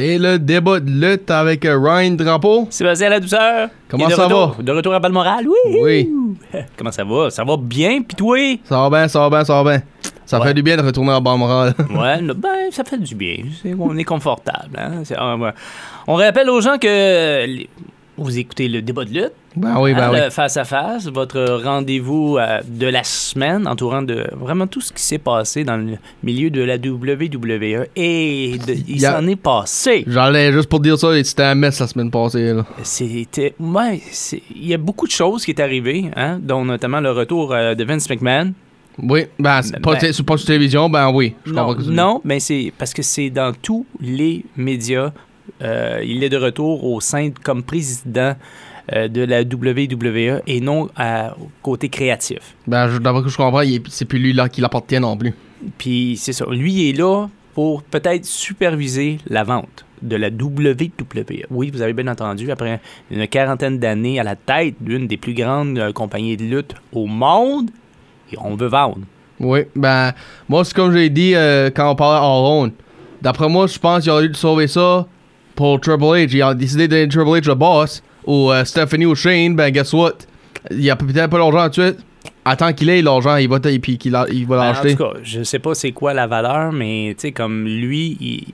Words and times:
C'est 0.00 0.16
le 0.16 0.38
débat 0.38 0.80
de 0.80 0.88
lutte 0.90 1.30
avec 1.30 1.62
euh, 1.66 1.78
Ryan 1.78 2.12
Drapeau. 2.12 2.66
Sébastien 2.70 3.10
la 3.10 3.20
douceur. 3.20 3.68
Comment 3.86 4.08
ça 4.08 4.24
retour- 4.24 4.54
va? 4.56 4.62
De 4.62 4.72
retour 4.72 4.94
à 4.94 4.98
Balmoral, 4.98 5.46
oui. 5.46 5.78
Oui. 5.82 6.10
Comment 6.78 6.90
ça 6.90 7.04
va? 7.04 7.28
Ça 7.28 7.44
va 7.44 7.56
bien, 7.58 8.00
pis 8.00 8.16
toi? 8.16 8.38
Ça 8.64 8.88
va 8.88 8.88
bien, 8.98 9.08
ça 9.08 9.20
va 9.20 9.28
bien, 9.28 9.44
ça 9.44 9.62
va 9.62 9.70
bien. 9.72 9.82
Ça 10.24 10.38
Ouais. 10.40 10.46
fait 10.46 10.54
du 10.54 10.62
bien 10.62 10.78
de 10.78 10.82
retourner 10.82 11.12
en 11.12 11.20
Balmoral. 11.20 11.74
Ouais, 11.90 12.18
ben, 12.34 12.70
ça 12.70 12.82
fait 12.84 12.96
du 12.96 13.14
bien. 13.14 13.42
On 13.78 13.94
est 13.98 14.04
confortable. 14.04 14.78
Hein? 14.78 15.02
Ah. 15.18 15.36
On 16.06 16.14
rappelle 16.14 16.48
aux 16.48 16.62
gens 16.62 16.78
que 16.78 17.46
vous 18.18 18.38
écoutez 18.38 18.68
le 18.68 18.82
débat 18.82 19.04
de 19.04 19.10
lutte, 19.10 19.32
ben 19.56 19.80
oui, 19.80 19.94
ben 19.94 20.10
oui. 20.12 20.18
face 20.30 20.56
à 20.56 20.64
face, 20.64 21.06
votre 21.08 21.62
rendez-vous 21.64 22.36
euh, 22.38 22.60
de 22.68 22.86
la 22.86 23.02
semaine 23.02 23.66
entourant 23.66 24.02
de 24.02 24.26
vraiment 24.38 24.66
tout 24.66 24.80
ce 24.80 24.92
qui 24.92 25.02
s'est 25.02 25.18
passé 25.18 25.64
dans 25.64 25.76
le 25.78 25.96
milieu 26.22 26.50
de 26.50 26.60
la 26.62 26.76
WWE 26.76 27.86
et 27.96 28.58
de- 28.66 28.74
il 28.88 29.00
s'en 29.00 29.26
est 29.26 29.36
passé. 29.36 30.04
J'allais 30.06 30.52
juste 30.52 30.68
pour 30.68 30.80
dire 30.80 30.98
ça, 30.98 31.08
c'était 31.24 31.42
un 31.44 31.54
mess 31.54 31.80
la 31.80 31.86
semaine 31.86 32.10
passée. 32.10 32.54
C'était. 32.82 33.54
Ouais, 33.58 34.00
il 34.54 34.66
y 34.66 34.74
a 34.74 34.78
beaucoup 34.78 35.06
de 35.06 35.12
choses 35.12 35.44
qui 35.44 35.50
est 35.52 35.60
arrivées, 35.60 36.10
hein, 36.16 36.38
dont 36.42 36.64
notamment 36.64 37.00
le 37.00 37.10
retour 37.12 37.52
euh, 37.52 37.74
de 37.74 37.84
Vince 37.84 38.08
McMahon. 38.10 38.52
Oui, 39.02 39.22
ben, 39.38 39.62
c'est 39.62 39.80
pas, 39.80 39.94
Ben- 39.94 40.12
c'est 40.12 40.22
pas 40.26 40.36
sur 40.36 40.46
télévision, 40.46 40.90
ben 40.90 41.10
oui. 41.10 41.34
Je 41.46 41.52
Non, 41.52 41.64
comprends 41.66 41.74
que 41.76 41.82
tu- 41.84 41.90
non, 41.90 42.20
mais 42.24 42.38
c'est 42.38 42.70
parce 42.76 42.92
que 42.92 43.02
c'est 43.02 43.30
dans 43.30 43.52
tous 43.54 43.86
les 44.00 44.44
médias. 44.56 45.10
Euh, 45.62 46.02
il 46.04 46.22
est 46.24 46.28
de 46.28 46.36
retour 46.36 46.84
au 46.84 47.00
sein 47.00 47.30
comme 47.42 47.62
président 47.62 48.34
euh, 48.92 49.08
de 49.08 49.22
la 49.22 49.42
WWE 49.42 50.40
et 50.46 50.60
non 50.60 50.88
à- 50.96 51.34
au 51.38 51.50
côté 51.62 51.88
créatif. 51.88 52.38
Ben, 52.66 52.88
d'après 52.98 53.20
ce 53.20 53.24
que 53.26 53.30
je 53.30 53.36
comprends, 53.36 53.62
c'est 53.88 54.04
plus 54.06 54.18
lui 54.18 54.32
là 54.32 54.48
qui 54.48 54.60
l'appartient 54.60 54.98
non 54.98 55.16
plus. 55.16 55.34
Puis 55.78 56.16
c'est 56.18 56.32
ça. 56.32 56.46
Lui 56.50 56.88
est 56.88 56.92
là 56.96 57.26
pour 57.54 57.82
peut-être 57.82 58.24
superviser 58.24 59.18
la 59.28 59.44
vente 59.44 59.84
de 60.00 60.16
la 60.16 60.28
WWE. 60.28 61.44
Oui, 61.50 61.70
vous 61.70 61.82
avez 61.82 61.92
bien 61.92 62.06
entendu, 62.08 62.50
après 62.50 62.80
une 63.10 63.26
quarantaine 63.26 63.78
d'années 63.78 64.18
à 64.18 64.22
la 64.24 64.34
tête 64.36 64.76
d'une 64.80 65.06
des 65.06 65.18
plus 65.18 65.34
grandes 65.34 65.78
euh, 65.78 65.92
compagnies 65.92 66.36
de 66.38 66.44
lutte 66.44 66.74
au 66.92 67.04
monde, 67.06 67.70
et 68.32 68.36
on 68.42 68.54
veut 68.54 68.68
vendre. 68.68 69.00
Oui, 69.40 69.60
ben, 69.76 70.12
moi, 70.48 70.64
c'est 70.64 70.74
comme 70.74 70.92
j'ai 70.92 71.10
dit 71.10 71.32
quand 71.74 71.90
on 71.90 71.96
parlait 71.96 72.20
en 72.24 72.42
ronde. 72.42 72.72
D'après 73.22 73.48
moi, 73.48 73.66
je 73.66 73.78
pense 73.78 74.02
qu'il 74.02 74.12
aurait 74.12 74.28
dû 74.28 74.34
sauver 74.34 74.66
ça 74.66 75.06
pour 75.60 75.78
Triple 75.78 76.04
H. 76.04 76.30
Il 76.32 76.42
a 76.42 76.54
décidé 76.54 76.88
de 76.88 76.92
donner 76.96 77.08
Triple 77.08 77.28
H 77.28 77.46
le 77.48 77.54
boss, 77.54 78.02
ou 78.24 78.50
euh, 78.50 78.64
Stephanie 78.64 79.04
ou 79.04 79.14
Shane, 79.14 79.54
ben, 79.54 79.70
guess 79.70 79.92
what? 79.92 80.12
Il 80.70 80.80
y 80.82 80.88
a 80.90 80.96
peut-être 80.96 81.28
pas 81.28 81.38
l'argent 81.38 81.68
tout 81.68 81.80
de 81.82 81.88
suite. 81.88 81.98
Attends 82.46 82.72
qu'il 82.72 82.88
ait 82.88 83.02
l'argent, 83.02 83.36
il 83.36 83.48
va, 83.48 83.60
t- 83.60 83.78
puis 83.78 83.98
qu'il 83.98 84.14
a- 84.14 84.26
il 84.32 84.46
va 84.46 84.56
Ben, 84.56 84.62
en 84.62 84.66
l'acheter. 84.72 84.96
tout 84.96 85.04
cas, 85.04 85.12
je 85.22 85.42
sais 85.42 85.58
pas 85.58 85.74
c'est 85.74 85.92
quoi 85.92 86.14
la 86.14 86.26
valeur, 86.26 86.72
mais 86.72 87.14
tu 87.18 87.22
sais, 87.28 87.32
comme 87.32 87.64
lui, 87.66 88.16
il, 88.20 88.46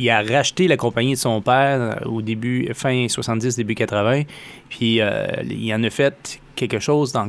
il 0.00 0.10
a 0.10 0.20
racheté 0.22 0.66
la 0.66 0.76
compagnie 0.76 1.12
de 1.14 1.18
son 1.18 1.40
père 1.40 1.78
euh, 1.80 2.08
au 2.08 2.22
début, 2.22 2.68
fin 2.74 3.06
70, 3.08 3.54
début 3.56 3.74
80, 3.76 4.22
puis 4.68 5.00
euh, 5.00 5.26
il 5.48 5.72
en 5.72 5.82
a 5.84 5.90
fait 5.90 6.40
quelque 6.56 6.80
chose 6.80 7.12
dans 7.12 7.28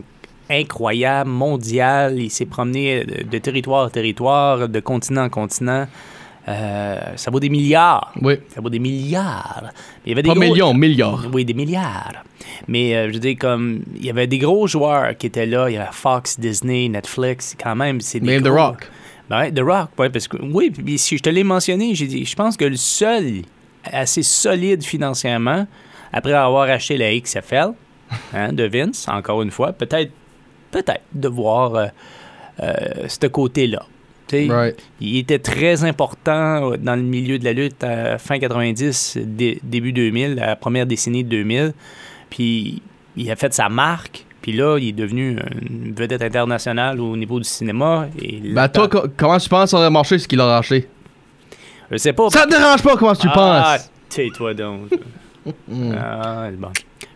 incroyable, 0.49 1.29
mondial. 1.29 2.19
Il 2.19 2.29
s'est 2.31 2.45
promené 2.47 3.03
de, 3.05 3.23
de 3.29 3.37
territoire 3.37 3.85
en 3.85 3.89
territoire, 3.89 4.67
de 4.67 4.79
continent 4.79 5.25
en 5.25 5.29
continent. 5.29 5.85
Euh, 6.49 6.99
ça 7.15 7.29
vaut 7.29 7.39
des 7.39 7.49
milliards. 7.49 8.11
Oui. 8.21 8.35
Ça 8.49 8.59
vaut 8.59 8.69
des 8.71 8.79
milliards. 8.79 9.61
Mais 9.63 9.71
il 10.05 10.09
y 10.09 10.11
avait 10.13 10.23
des 10.23 10.29
Pas 10.29 10.33
gros- 10.35 10.43
millions, 10.43 10.73
milliards. 10.73 11.25
oui, 11.31 11.45
des 11.45 11.53
milliards. 11.53 12.23
Mais 12.67 12.95
euh, 12.95 13.07
je 13.09 13.13
veux 13.13 13.19
dire, 13.19 13.35
comme 13.39 13.81
il 13.95 14.05
y 14.05 14.09
avait 14.09 14.25
des 14.27 14.39
gros 14.39 14.65
joueurs 14.65 15.15
qui 15.17 15.27
étaient 15.27 15.45
là, 15.45 15.69
il 15.69 15.73
y 15.73 15.77
avait 15.77 15.89
Fox, 15.91 16.39
Disney, 16.39 16.89
Netflix, 16.89 17.55
quand 17.61 17.75
même, 17.75 18.01
c'est 18.01 18.19
des 18.19 18.25
Même 18.25 18.43
The 18.43 18.47
Rock. 18.47 18.89
Ben, 19.29 19.53
The 19.53 19.59
Rock, 19.59 19.89
ouais, 19.99 20.09
parce 20.09 20.27
que 20.27 20.37
oui, 20.41 20.71
puis 20.71 20.97
si 20.97 21.17
je 21.17 21.21
te 21.21 21.29
l'ai 21.29 21.43
mentionné, 21.43 21.93
j'ai 21.93 22.07
dit, 22.07 22.25
je 22.25 22.35
pense 22.35 22.57
que 22.57 22.65
le 22.65 22.77
seul 22.77 23.43
assez 23.83 24.23
solide 24.23 24.83
financièrement, 24.83 25.67
après 26.11 26.33
avoir 26.33 26.63
acheté 26.69 26.97
la 26.97 27.15
XFL 27.19 27.73
hein, 28.33 28.53
de 28.53 28.63
Vince, 28.63 29.07
encore 29.07 29.43
une 29.43 29.51
fois, 29.51 29.71
peut-être, 29.71 30.11
peut-être 30.71 31.03
de 31.13 31.27
voir 31.27 31.75
euh, 31.75 32.73
ce 33.07 33.27
côté-là. 33.27 33.85
Right. 34.49 34.77
il 35.01 35.17
était 35.17 35.39
très 35.39 35.83
important 35.83 36.71
euh, 36.71 36.77
dans 36.77 36.95
le 36.95 37.01
milieu 37.01 37.39
de 37.39 37.45
la 37.45 37.53
lutte 37.53 37.83
à 37.83 38.17
fin 38.17 38.39
90, 38.39 39.17
dé- 39.23 39.59
début 39.63 39.91
2000, 39.93 40.35
la 40.35 40.55
première 40.55 40.85
décennie 40.85 41.23
de 41.23 41.29
2000. 41.29 41.73
Puis 42.29 42.81
il 43.17 43.29
a 43.31 43.35
fait 43.35 43.53
sa 43.53 43.69
marque. 43.69 44.25
Puis 44.41 44.53
là, 44.53 44.77
il 44.79 44.89
est 44.89 44.91
devenu 44.93 45.37
une 45.69 45.93
vedette 45.93 46.21
internationale 46.21 46.99
au 47.01 47.17
niveau 47.17 47.39
du 47.39 47.43
cinéma. 47.45 48.07
Et 48.21 48.39
Ben, 48.53 48.69
toi, 48.69 48.87
co- 48.87 49.03
comment 49.17 49.37
tu 49.37 49.49
penses 49.49 49.71
ça 49.71 49.77
aurait 49.77 49.89
marché 49.89 50.17
ce 50.17 50.27
qu'il 50.27 50.39
a 50.39 50.57
acheté? 50.57 50.87
je 51.91 51.97
sais 51.97 52.13
pas. 52.13 52.29
Ça 52.29 52.45
te 52.45 52.49
dérange 52.51 52.81
pas 52.83 52.95
comment 52.95 53.15
tu 53.15 53.27
ah, 53.31 53.75
penses? 53.77 53.91
tais-toi 54.09 54.53
donc. 54.53 54.91
Mm. 55.67 55.93
ah, 55.97 56.47
bon. 56.57 56.69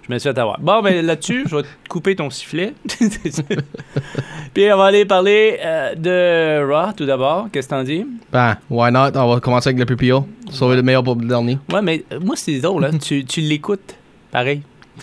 Je 0.08 0.14
me 0.14 0.20
suis 0.20 0.30
fait 0.30 0.38
avoir. 0.38 0.60
Bon, 0.60 0.82
ben 0.82 1.06
là-dessus, 1.06 1.46
je 1.50 1.56
vais 1.56 1.64
te 1.64 1.68
couper 1.88 2.16
ton 2.16 2.30
sifflet. 2.30 2.74
Puis 4.54 4.72
on 4.72 4.78
va 4.78 4.86
aller 4.86 5.06
parler 5.06 5.58
euh, 5.64 5.96
de 5.96 6.70
Raw 6.70 6.92
tout 6.92 7.06
d'abord. 7.06 7.48
Qu'est-ce 7.52 7.70
que 7.70 7.74
t'en 7.74 7.84
dis? 7.84 8.06
Ben, 8.32 8.58
why 8.70 8.92
not? 8.92 9.16
On 9.16 9.34
va 9.34 9.40
commencer 9.40 9.70
avec 9.70 9.80
le 9.80 9.96
PPO. 9.96 10.28
Sauver 10.52 10.76
le 10.76 10.84
meilleur 10.84 11.04
pour 11.04 11.16
le 11.16 11.26
dernier. 11.26 11.58
Ouais, 11.72 11.82
mais 11.82 12.04
euh, 12.12 12.20
moi, 12.20 12.36
c'est 12.36 12.60
drôle, 12.60 12.84
hein. 12.84 12.98
tu, 13.02 13.24
tu 13.24 13.40
l'écoutes 13.40 13.96
pareil. 14.30 14.62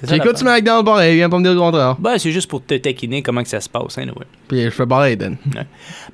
J'écoute. 0.08 0.36
SmackDown 0.38 0.84
pareil, 0.84 1.14
il 1.14 1.16
vient 1.16 1.28
pas 1.28 1.38
me 1.38 1.42
dire 1.42 1.52
le 1.52 1.58
contraire. 1.58 1.96
Ben, 1.98 2.16
c'est 2.16 2.30
juste 2.30 2.48
pour 2.48 2.64
te 2.64 2.74
taquiner 2.74 3.22
comment 3.22 3.42
que 3.42 3.48
ça 3.48 3.60
se 3.60 3.68
passe, 3.68 3.98
hein, 3.98 4.06
ouais. 4.06 4.26
Puis 4.48 4.62
je 4.62 4.70
fais 4.70 4.86
pareil, 4.86 5.16
Dan. 5.16 5.36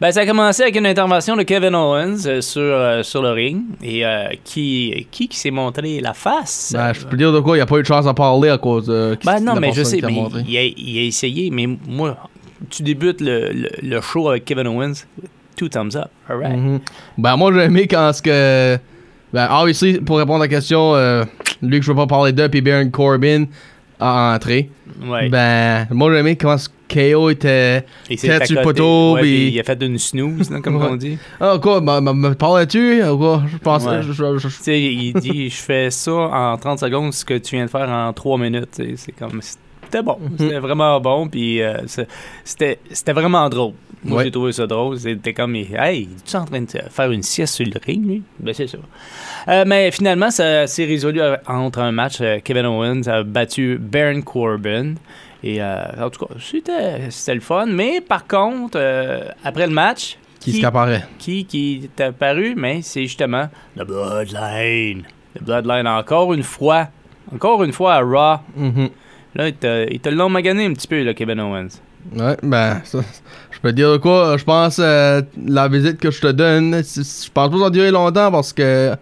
Ben, 0.00 0.10
ça 0.10 0.20
a 0.20 0.26
commencé 0.26 0.62
avec 0.62 0.76
une 0.76 0.86
intervention 0.86 1.36
de 1.36 1.42
Kevin 1.42 1.74
Owens 1.74 2.26
euh, 2.26 2.40
sur, 2.40 2.62
euh, 2.62 3.02
sur 3.02 3.22
le 3.22 3.30
ring. 3.30 3.62
Et 3.82 4.04
euh, 4.04 4.28
qui, 4.44 5.06
qui, 5.10 5.28
qui 5.28 5.38
s'est 5.38 5.50
montré 5.50 6.00
la 6.00 6.14
face? 6.14 6.72
Ben, 6.74 6.92
je 6.92 7.04
peux 7.04 7.16
dire 7.16 7.32
de 7.32 7.40
quoi, 7.40 7.56
il 7.58 7.60
a 7.60 7.66
pas 7.66 7.76
eu 7.76 7.82
de 7.82 7.86
chance 7.86 8.06
à 8.06 8.14
parler 8.14 8.48
à 8.48 8.58
cause 8.58 8.86
de. 8.86 9.16
Ben 9.24 9.40
non, 9.40 9.56
mais 9.56 9.72
je 9.72 9.82
sais, 9.82 10.00
mais 10.02 10.14
il 10.48 10.56
a, 10.56 10.62
il 10.64 10.98
a 10.98 11.02
essayé, 11.02 11.50
mais 11.50 11.68
moi, 11.86 12.16
tu 12.70 12.82
débutes 12.82 13.20
le, 13.20 13.52
le, 13.52 13.68
le 13.82 14.00
show 14.00 14.30
avec 14.30 14.44
Kevin 14.46 14.66
Owens, 14.68 15.04
two 15.54 15.68
thumbs 15.68 15.94
up, 15.96 16.08
alright. 16.28 16.56
Mhm. 16.56 16.80
Ben, 17.18 17.36
moi, 17.36 17.52
j'ai 17.52 17.60
aimé 17.64 17.86
quand 17.86 18.12
ce 18.14 18.22
que. 18.22 18.78
Ben, 19.32 19.48
obviously, 19.50 20.00
pour 20.00 20.18
répondre 20.18 20.42
à 20.42 20.46
la 20.46 20.48
question, 20.48 20.94
euh, 20.94 21.24
lui 21.62 21.78
que 21.80 21.84
je 21.84 21.90
veux 21.90 21.96
pas 21.96 22.06
parler 22.06 22.32
de, 22.32 22.46
puis 22.46 22.60
Baron 22.60 22.90
Corbin 22.90 23.44
a 24.00 24.34
entré. 24.34 24.68
Ouais. 25.06 25.28
Ben, 25.28 25.86
moi, 25.90 26.12
j'ai 26.12 26.18
aimé 26.20 26.36
ce 26.58 26.68
KO 26.88 27.30
était. 27.30 27.84
tête 28.08 28.46
sur 28.46 28.56
le 28.56 28.62
poteau, 28.62 29.14
ouais, 29.14 29.28
il 29.28 29.58
a 29.60 29.64
fait 29.64 29.82
une 29.82 29.98
snooze, 29.98 30.50
là, 30.50 30.60
comme 30.60 30.76
on 30.76 30.96
dit. 30.96 31.18
Ah, 31.40 31.58
quoi, 31.60 31.80
me, 31.80 32.00
me, 32.00 32.12
me 32.12 32.34
parlais-tu? 32.34 33.02
Ou 33.02 33.16
quoi? 33.18 33.42
Je 33.50 33.56
pensais. 33.56 33.88
Ouais. 33.88 34.02
je- 34.02 34.38
Tu 34.48 34.50
sais, 34.50 34.80
il 34.80 35.12
dit, 35.14 35.48
je 35.50 35.56
fais 35.56 35.90
ça 35.90 36.12
en 36.12 36.56
30 36.56 36.78
secondes, 36.78 37.12
ce 37.12 37.24
que 37.24 37.38
tu 37.38 37.56
viens 37.56 37.64
de 37.64 37.70
faire 37.70 37.88
en 37.88 38.12
3 38.12 38.38
minutes. 38.38 38.80
C'est 38.96 39.12
comme, 39.12 39.40
c'était 39.86 40.02
bon. 40.02 40.18
Mhm. 40.20 40.36
C'était 40.38 40.58
vraiment 40.58 41.00
bon, 41.00 41.28
puis 41.28 41.62
euh, 41.62 41.78
c'était 42.44 42.78
c'était 42.90 43.12
vraiment 43.12 43.48
drôle. 43.48 43.72
Moi, 44.04 44.18
Ouais. 44.18 44.24
j'ai 44.24 44.30
trouvé 44.30 44.52
ça 44.52 44.66
drôle. 44.68 44.98
C'était 45.00 45.32
comme, 45.32 45.56
hey, 45.56 46.08
tu 46.24 46.32
es 46.32 46.36
en 46.36 46.44
train 46.44 46.60
de 46.60 46.68
faire 46.90 47.10
une 47.10 47.22
sieste 47.24 47.54
sur 47.54 47.66
le 47.66 47.72
ring, 47.84 48.06
lui? 48.06 48.22
Ben, 48.38 48.54
c'est 48.54 48.68
ça. 48.68 48.78
Euh, 49.48 49.64
mais 49.66 49.90
finalement, 49.90 50.30
ça 50.30 50.66
s'est 50.68 50.84
résolu 50.84 51.20
euh, 51.20 51.36
entre 51.48 51.80
un 51.80 51.90
match. 51.90 52.18
Kevin 52.44 52.66
Owens 52.66 53.08
a 53.08 53.22
battu 53.24 53.78
Baron 53.80 54.20
Corbin. 54.22 54.94
Et 55.42 55.60
euh, 55.60 55.76
en 56.00 56.10
tout 56.10 56.24
cas, 56.26 56.34
c'était 56.40 57.10
c'était 57.10 57.34
le 57.34 57.40
fun. 57.40 57.66
Mais 57.66 58.00
par 58.00 58.26
contre, 58.28 58.78
après 59.42 59.66
le 59.66 59.72
match, 59.72 60.18
Qui 60.40 60.52
se 60.60 60.64
apparaît? 60.66 61.04
qui, 61.18 61.44
qui 61.44 61.88
est 61.98 62.00
apparu, 62.00 62.54
mais 62.56 62.82
c'est 62.82 63.02
justement 63.02 63.48
The 63.76 63.82
Bloodline. 63.84 65.02
The 65.38 65.42
Bloodline, 65.42 65.86
encore 65.88 66.32
une 66.32 66.42
fois. 66.44 66.88
Encore 67.34 67.64
une 67.64 67.72
fois 67.72 67.94
à 67.94 68.00
Raw. 68.02 68.38
Mhm. 68.56 68.88
Là, 69.36 69.48
il 69.48 69.54
te, 70.00 70.08
l'ont 70.08 70.28
magané 70.28 70.64
un 70.66 70.72
petit 70.72 70.88
peu, 70.88 71.02
là, 71.02 71.14
Kevin 71.14 71.40
Owens. 71.40 71.68
Ouais, 72.16 72.36
ben, 72.42 72.80
ça, 72.84 73.00
je 73.50 73.58
peux 73.60 73.70
te 73.70 73.74
dire 73.76 73.92
de 73.92 73.96
quoi, 73.98 74.36
je 74.36 74.44
pense 74.44 74.78
euh, 74.82 75.22
la 75.46 75.68
visite 75.68 75.98
que 75.98 76.10
je 76.10 76.20
te 76.20 76.28
donne, 76.32 76.72
je 76.76 76.80
pense 76.80 77.28
pas 77.32 77.48
que 77.48 77.58
ça 77.58 77.64
va 77.64 77.70
durer 77.70 77.90
longtemps 77.90 78.30
parce 78.30 78.52
que 78.52 78.92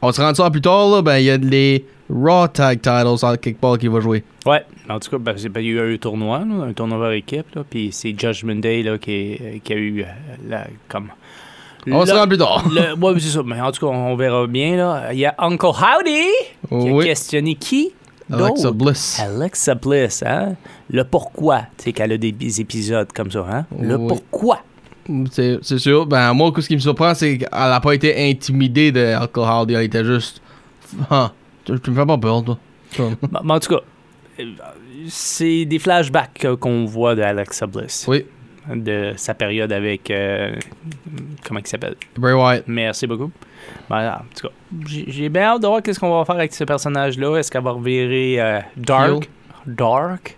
on 0.00 0.10
se 0.12 0.20
rend 0.20 0.32
ça 0.34 0.48
plus 0.50 0.60
tard, 0.60 0.88
là, 0.88 1.02
ben, 1.02 1.18
il 1.18 1.24
y 1.24 1.30
a 1.30 1.36
les 1.36 1.84
Raw 2.08 2.46
Tag 2.48 2.80
Titles 2.80 3.24
en 3.24 3.36
quelque 3.36 3.60
part 3.60 3.78
qui 3.78 3.88
va 3.88 4.00
jouer. 4.00 4.22
Ouais, 4.46 4.64
en 4.88 4.98
tout 5.00 5.10
cas, 5.10 5.18
ben, 5.18 5.34
ben, 5.50 5.60
il 5.60 5.66
y 5.74 5.78
a 5.78 5.82
eu 5.84 5.94
un 5.94 5.98
tournoi, 5.98 6.38
là, 6.40 6.64
un 6.68 6.72
tournoi 6.72 6.98
par 6.98 7.12
équipe, 7.12 7.54
là, 7.54 7.62
puis 7.68 7.90
c'est 7.92 8.14
Judgment 8.18 8.56
Day 8.60 8.82
là, 8.82 8.96
qui, 8.98 9.38
qui 9.64 9.72
a 9.72 9.76
eu 9.76 10.02
euh, 10.02 10.06
la, 10.48 10.66
comme... 10.88 11.08
On 11.90 12.06
se 12.06 12.12
rend 12.12 12.28
plus 12.28 12.38
tard. 12.38 12.64
le- 12.70 12.94
ouais, 12.96 13.14
c'est 13.18 13.28
ça, 13.30 13.42
mais 13.44 13.60
en 13.60 13.72
tout 13.72 13.84
cas, 13.84 13.92
on 13.92 14.14
verra 14.14 14.46
bien. 14.46 14.76
Là. 14.76 15.12
Il 15.12 15.18
y 15.18 15.26
a 15.26 15.34
Uncle 15.38 15.66
Howdy 15.66 16.28
qui 16.68 16.74
a 16.74 16.92
Oui. 16.92 17.04
questionné 17.06 17.56
qui? 17.56 17.90
Alexa? 18.32 18.70
Bliss. 18.72 19.20
Alexa 19.20 19.74
Bliss, 19.74 20.22
hein? 20.26 20.54
Le 20.90 21.04
pourquoi, 21.04 21.60
tu 21.76 21.84
sais, 21.84 21.92
qu'elle 21.92 22.12
a 22.12 22.18
des 22.18 22.32
des 22.32 22.60
épisodes 22.60 23.12
comme 23.12 23.30
ça, 23.30 23.46
hein? 23.50 23.66
Le 23.80 23.96
Oui. 23.96 24.06
pourquoi. 24.08 24.60
C'est 25.30 25.78
sûr. 25.78 26.06
Ben, 26.06 26.32
moi, 26.32 26.52
ce 26.56 26.66
qui 26.68 26.74
me 26.74 26.80
surprend, 26.80 27.12
c'est 27.14 27.38
qu'elle 27.38 27.48
a 27.52 27.80
pas 27.80 27.92
été 27.94 28.30
intimidée 28.30 28.92
de 28.92 29.00
Alcohol. 29.14 29.66
Elle 29.70 29.82
était 29.82 30.04
juste. 30.04 30.40
Ah, 31.10 31.32
tu, 31.64 31.78
tu 31.80 31.90
me 31.90 31.96
fais 31.96 32.06
pas 32.06 32.18
peur, 32.18 32.44
toi. 32.44 32.58
Mais 33.42 33.52
en 33.52 33.58
tout 33.58 33.74
cas, 33.74 33.80
euh, 34.38 34.44
c'est 35.08 35.64
des 35.64 35.78
flashbacks 35.78 36.46
qu'on 36.60 36.84
voit 36.84 37.14
de 37.14 37.22
Alexa 37.22 37.66
Bliss. 37.66 38.04
Oui, 38.06 38.24
De 38.72 39.12
sa 39.16 39.34
période 39.34 39.72
avec. 39.72 40.08
euh, 40.10 40.54
comment 41.44 41.58
il 41.58 41.66
s'appelle? 41.66 41.96
Bray 42.16 42.32
Wyatt. 42.32 42.64
Merci 42.68 43.08
beaucoup. 43.08 43.32
Ben, 43.90 44.20
en 44.20 44.24
tout 44.36 44.46
cas, 44.46 44.54
j'ai 44.86 45.28
bien 45.28 45.42
hâte 45.42 45.62
de 45.62 45.66
voir 45.66 45.82
qu'est-ce 45.82 45.98
qu'on 45.98 46.16
va 46.16 46.24
faire 46.24 46.36
avec 46.36 46.52
ce 46.54 46.62
personnage-là. 46.62 47.38
Est-ce 47.38 47.50
qu'elle 47.50 47.64
va 47.64 47.72
revirer 47.72 48.40
euh, 48.40 48.60
dark? 48.76 49.28
Dark? 49.66 50.36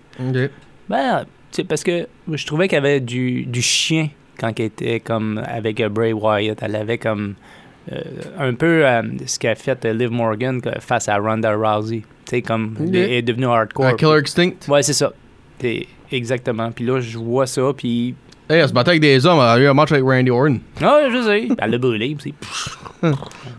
Ben, 0.88 1.24
parce 1.68 1.84
que 1.84 2.06
je 2.32 2.46
trouvais 2.46 2.66
qu'elle 2.68 2.84
avait 2.86 3.00
du, 3.00 3.44
du 3.44 3.60
chien 3.60 4.08
quand 4.40 4.58
elle 4.58 4.66
était 4.66 5.00
comme 5.00 5.42
avec 5.46 5.80
euh, 5.80 5.88
Bray 5.90 6.12
Wyatt. 6.14 6.58
Elle 6.62 6.76
avait 6.76 6.98
comme 6.98 7.34
euh, 7.92 8.00
un 8.38 8.54
peu 8.54 8.86
euh, 8.86 9.02
ce 9.26 9.38
qu'a 9.38 9.54
fait 9.54 9.84
euh, 9.84 9.92
Liv 9.92 10.10
Morgan 10.10 10.60
face 10.80 11.08
à 11.08 11.18
Ronda 11.18 11.54
Rousey. 11.54 12.00
Tu 12.24 12.30
sais, 12.30 12.42
comme 12.42 12.74
elle 12.80 12.96
est 12.96 13.22
devenue 13.22 13.46
hardcore. 13.46 13.96
Killer 13.96 14.18
Extinct. 14.18 14.66
Ouais, 14.68 14.82
c'est 14.82 14.94
ça. 14.94 15.12
Exactement. 16.12 16.70
Puis 16.72 16.84
là, 16.84 17.00
je 17.00 17.18
vois 17.18 17.46
ça, 17.46 17.62
puis... 17.76 18.14
Hey, 18.48 18.58
elle 18.60 18.68
se 18.68 18.72
battait 18.74 18.90
avec 18.90 19.00
des 19.00 19.24
hommes. 19.26 19.38
Elle 19.38 19.44
a 19.48 19.58
eu 19.58 19.66
un 19.66 19.74
match 19.74 19.90
avec 19.92 20.04
Randy 20.04 20.30
Orton. 20.30 20.60
Ah, 20.82 21.00
je 21.10 21.22
sais. 21.22 21.48
Elle 21.58 21.70
l'a 21.70 21.78
brûlé. 21.78 22.16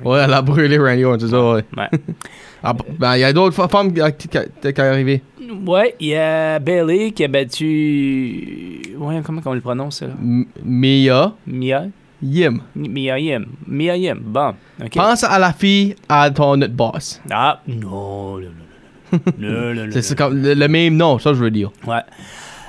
Ouais, 0.03 0.19
elle 0.24 0.33
a 0.33 0.42
brûlé 0.42 0.77
Randy 0.77 1.03
Orton, 1.03 1.19
c'est 1.19 1.31
ça, 1.31 1.53
ouais. 1.53 1.63
Ouais. 1.77 1.89
Ah, 2.63 2.74
ben, 2.97 3.15
il 3.15 3.19
y 3.19 3.24
a 3.24 3.31
d'autres 3.33 3.68
femmes 3.68 3.94
qui 3.94 4.00
sont 4.00 4.80
arrivées. 4.80 5.21
Ouais, 5.65 5.95
il 6.00 6.07
y 6.07 6.15
a 6.15 6.57
Bailey 6.59 7.12
qui 7.12 7.24
a 7.24 7.27
battu... 7.27 8.81
Ouais, 8.97 9.21
comment 9.24 9.42
on 9.45 9.53
le 9.53 9.62
prononce, 9.62 9.97
ça, 10.00 10.07
là? 10.07 10.13
M- 10.19 10.45
Mia 10.63 11.33
Mia? 11.45 11.86
Yim. 12.24 12.59
Mia 12.75 13.19
Yim. 13.19 13.45
Mia 13.68 13.95
Yim. 13.97 14.18
Bon. 14.21 14.56
Pense 14.94 15.24
à 15.24 15.38
la 15.38 15.53
fille 15.53 15.95
à 16.09 16.31
ton 16.31 16.57
boss. 16.57 17.21
Ah, 17.30 17.62
non, 17.68 18.38
non, 18.38 18.39
non, 18.42 18.65
C'est 20.02 20.20
le, 20.20 20.54
le 20.54 20.68
même 20.68 20.96
nom, 20.96 21.20
ça 21.20 21.34
je 21.34 21.40
veux 21.40 21.52
dire. 21.52 21.72
Ouais. 21.88 22.02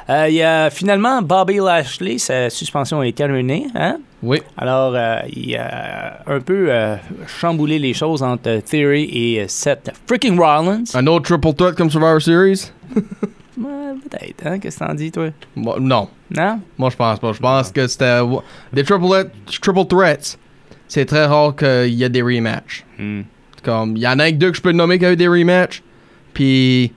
Euh, 0.08 0.26
Il 0.28 0.34
y 0.36 0.42
a 0.42 0.70
finalement 0.70 1.20
Bobby 1.22 1.56
Lashley, 1.56 2.18
sa 2.18 2.48
suspension 2.50 3.02
est 3.02 3.16
terminée. 3.16 3.66
Hein? 3.74 3.98
Oui. 4.22 4.40
Alors, 4.56 4.92
euh, 4.94 5.18
il 5.34 5.56
a 5.56 6.20
un 6.26 6.40
peu 6.40 6.66
euh, 6.70 6.96
chamboulé 7.26 7.78
les 7.78 7.92
choses 7.92 8.22
entre 8.22 8.60
Theory 8.60 9.08
et 9.12 9.40
euh, 9.42 9.44
Seth 9.48 9.90
freaking 10.06 10.38
Rollins. 10.38 10.84
Un 10.94 11.06
autre 11.06 11.24
triple 11.36 11.54
threat 11.54 11.74
comme 11.74 11.90
Survivor 11.90 12.20
Series? 12.22 12.72
Ouais, 13.58 13.94
Peut-être, 14.10 14.46
hein? 14.46 14.58
Qu'est-ce 14.58 14.78
que 14.78 14.84
t'en 14.84 14.92
dis, 14.92 15.10
toi? 15.10 15.28
Non. 15.56 16.08
Non? 16.30 16.60
Moi, 16.76 16.90
je 16.90 16.96
pense 16.96 17.18
pas. 17.18 17.32
Je 17.32 17.40
pense 17.40 17.72
que 17.72 17.86
c'était. 17.86 18.20
Des 18.70 18.84
triple, 18.84 19.30
triple 19.46 19.86
threats, 19.86 20.36
c'est 20.86 21.06
très 21.06 21.24
rare 21.24 21.56
qu'il 21.56 21.94
y 21.94 22.04
ait 22.04 22.10
des 22.10 22.20
rematchs. 22.20 22.84
Hmm. 22.98 23.22
Comme, 23.62 23.96
il 23.96 24.02
y 24.02 24.06
en 24.06 24.18
a 24.18 24.30
que 24.30 24.36
deux 24.36 24.50
que 24.50 24.58
je 24.58 24.62
peux 24.62 24.72
nommer 24.72 24.98
qui 24.98 25.06
ont 25.06 25.10
eu 25.10 25.16
des 25.16 25.26
rematchs. 25.26 25.82
Puis, 26.36 26.92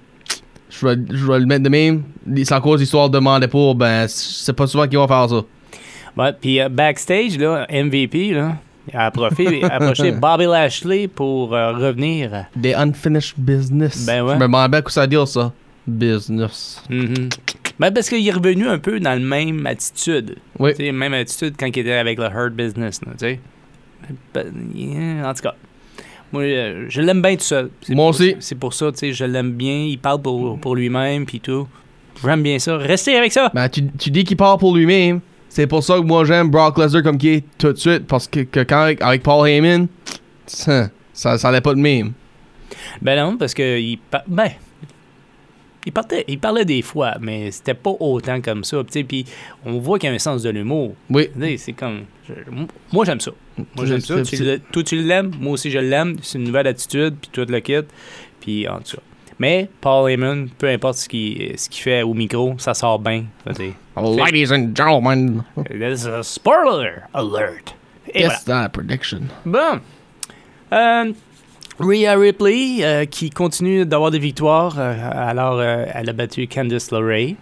je 0.69 0.85
vais, 0.85 0.97
je 1.11 1.25
vais 1.25 1.39
le 1.39 1.45
mettre 1.45 1.63
de 1.63 1.69
même. 1.69 2.03
C'est 2.43 2.51
à 2.51 2.59
cause 2.59 2.81
d'histoire 2.81 3.09
de 3.09 3.17
demander 3.17 3.47
pour, 3.47 3.73
ben, 3.73 4.05
c'est 4.09 4.51
pas 4.51 4.67
souvent 4.67 4.85
qu'ils 4.85 4.97
vont 4.97 5.07
faire 5.07 5.29
ça. 5.29 5.41
Ouais, 6.17 6.33
puis 6.33 6.59
euh, 6.59 6.67
backstage, 6.67 7.37
là, 7.37 7.65
MVP, 7.71 8.33
là, 8.33 8.57
il 8.91 8.97
a 8.97 9.05
approché, 9.05 9.63
approché 9.71 10.11
Bobby 10.11 10.43
Lashley 10.43 11.07
pour 11.07 11.55
euh, 11.55 11.71
revenir. 11.71 12.47
Des 12.53 12.73
unfinished 12.73 13.35
business. 13.37 14.05
Ben 14.05 14.23
ouais. 14.23 14.33
Je 14.33 14.39
me 14.39 14.43
demande 14.43 14.71
bien 14.71 14.81
quoi 14.81 14.91
ça 14.91 15.07
dire, 15.07 15.25
ça. 15.25 15.53
Business. 15.87 16.83
Mhm. 16.89 17.29
Ben, 17.79 17.93
parce 17.93 18.09
qu'il 18.09 18.27
est 18.27 18.31
revenu 18.31 18.67
un 18.67 18.77
peu 18.77 18.99
dans 18.99 19.11
la 19.11 19.19
même 19.19 19.65
attitude. 19.65 20.35
Oui. 20.59 20.71
Tu 20.71 20.83
sais, 20.83 20.91
même 20.91 21.13
attitude 21.13 21.55
quand 21.57 21.67
il 21.67 21.79
était 21.79 21.93
avec 21.93 22.19
le 22.19 22.25
Hurt 22.25 22.51
Business, 22.51 22.99
tu 22.99 23.07
sais. 23.19 23.39
Ben, 24.33 24.51
yeah, 24.75 25.29
en 25.29 25.33
tout 25.33 25.43
cas, 25.43 25.55
moi, 26.31 26.43
euh, 26.43 26.85
je 26.89 27.01
l'aime 27.01 27.21
bien 27.21 27.35
tout 27.35 27.43
seul. 27.43 27.69
Moi 27.89 28.09
aussi. 28.09 28.35
C'est 28.39 28.55
pour 28.55 28.73
ça, 28.73 28.91
tu 28.91 28.97
sais, 28.99 29.13
je 29.13 29.25
l'aime 29.25 29.53
bien. 29.53 29.85
Il 29.85 29.97
parle 29.97 30.21
pour, 30.21 30.59
pour 30.59 30.75
lui-même, 30.75 31.25
puis 31.25 31.39
tout. 31.39 31.67
J'aime 32.23 32.43
bien 32.43 32.59
ça. 32.59 32.77
Restez 32.77 33.15
avec 33.15 33.31
ça. 33.31 33.51
Ben, 33.53 33.69
tu, 33.69 33.87
tu 33.97 34.11
dis 34.11 34.23
qu'il 34.23 34.37
part 34.37 34.57
pour 34.57 34.75
lui-même. 34.75 35.21
C'est 35.47 35.65
pour 35.65 35.83
ça 35.83 35.95
que 35.95 36.01
moi 36.03 36.25
j'aime 36.25 36.49
Brock 36.49 36.77
Lesnar 36.77 37.01
comme 37.01 37.17
qui 37.17 37.29
est 37.29 37.43
tout 37.57 37.73
de 37.73 37.77
suite. 37.77 38.05
Parce 38.05 38.27
que, 38.27 38.41
que 38.41 38.59
quand 38.61 38.81
avec, 38.81 39.01
avec 39.01 39.23
Paul 39.23 39.47
Heyman, 39.47 39.87
ça, 40.45 40.89
ça, 41.13 41.37
ça 41.37 41.49
allait 41.49 41.61
pas 41.61 41.73
de 41.73 41.79
même. 41.79 42.13
Ben 43.01 43.19
non, 43.19 43.37
parce 43.37 43.53
que 43.53 43.79
il, 43.79 43.99
ben, 44.27 44.49
il, 45.89 45.91
partait, 45.91 46.23
il 46.27 46.39
parlait 46.39 46.65
des 46.65 46.81
fois, 46.81 47.15
mais 47.19 47.51
c'était 47.51 47.73
pas 47.73 47.91
autant 47.99 48.39
comme 48.41 48.63
ça. 48.63 48.77
Puis 48.83 49.25
on 49.65 49.79
voit 49.79 49.97
qu'il 49.99 50.07
y 50.09 50.11
a 50.11 50.15
un 50.15 50.19
sens 50.19 50.43
de 50.43 50.49
l'humour. 50.49 50.93
Oui. 51.09 51.29
C'est 51.57 51.73
comme. 51.73 52.03
je- 52.27 52.33
moi, 52.93 53.05
j'aime 53.05 53.19
ça. 53.19 53.31
Moi, 53.75 53.85
j'aime 53.85 53.99
ça. 53.99 54.21
Tu 54.21 54.37
le- 54.43 54.59
toi, 54.59 54.83
tu 54.83 54.95
l'aimes. 55.01 55.31
Moi 55.39 55.53
aussi, 55.53 55.69
je 55.71 55.79
l'aime. 55.79 56.17
C'est 56.21 56.37
une 56.37 56.45
nouvelle 56.45 56.67
attitude. 56.67 57.15
Puis 57.21 57.29
tout 57.33 57.45
le 57.51 57.59
kit. 57.59 57.73
Puis 58.39 58.67
en 58.67 58.79
tout 58.79 58.97
cas. 58.97 59.03
Mais 59.39 59.69
Paul 59.79 60.11
Heyman, 60.11 60.49
peu 60.57 60.67
importe 60.67 60.97
ce 60.97 61.07
qu'il 61.09 61.57
ce 61.57 61.69
qu'il 61.69 61.81
fait 61.81 62.01
au 62.03 62.13
micro, 62.13 62.55
ça 62.57 62.73
sort 62.73 62.99
bien. 62.99 63.23
Ladies 63.95 64.51
and 64.51 64.75
gentlemen, 64.75 65.43
There's 65.69 66.05
a 66.05 66.23
spoiler 66.23 67.03
alert. 67.13 67.73
Et 68.13 68.19
voilà. 68.23 68.33
guess 68.35 68.43
that 68.45 68.69
prediction. 68.73 69.21
Bon. 69.45 69.79
Euh, 70.73 71.13
Rhea 71.79 72.15
Ripley, 72.15 72.79
euh, 72.81 73.05
qui 73.05 73.29
continue 73.29 73.85
d'avoir 73.85 74.11
des 74.11 74.19
victoires. 74.19 74.75
euh, 74.77 74.93
alors, 75.13 75.59
euh, 75.59 75.85
elle 75.93 76.09
a 76.09 76.13
battu 76.13 76.47
Candice 76.47 76.91
LeRae. 76.91 77.35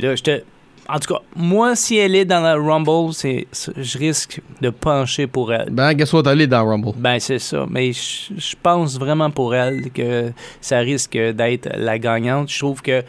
Là, 0.00 0.14
je 0.14 0.22
te... 0.22 0.42
En 0.90 0.98
tout 0.98 1.12
cas, 1.12 1.20
moi, 1.36 1.76
si 1.76 1.98
elle 1.98 2.14
est 2.14 2.24
dans 2.24 2.40
la 2.40 2.54
Rumble, 2.54 3.12
c'est, 3.12 3.46
je 3.76 3.98
risque 3.98 4.40
de 4.62 4.70
pencher 4.70 5.26
pour 5.26 5.52
elle. 5.52 5.68
Ben, 5.70 5.92
guess 5.92 6.12
what, 6.14 6.22
elle 6.24 6.40
est 6.40 6.46
dans 6.46 6.64
Rumble. 6.66 6.92
Ben, 6.96 7.18
c'est 7.18 7.38
ça. 7.38 7.66
Mais 7.68 7.92
je 7.92 8.32
je 8.36 8.56
pense 8.62 8.98
vraiment 8.98 9.30
pour 9.30 9.54
elle 9.54 9.90
que 9.90 10.32
ça 10.62 10.78
risque 10.78 11.12
d'être 11.12 11.68
la 11.76 11.98
gagnante. 11.98 12.50
Je 12.50 12.58
trouve 12.58 12.80
que 12.80 13.02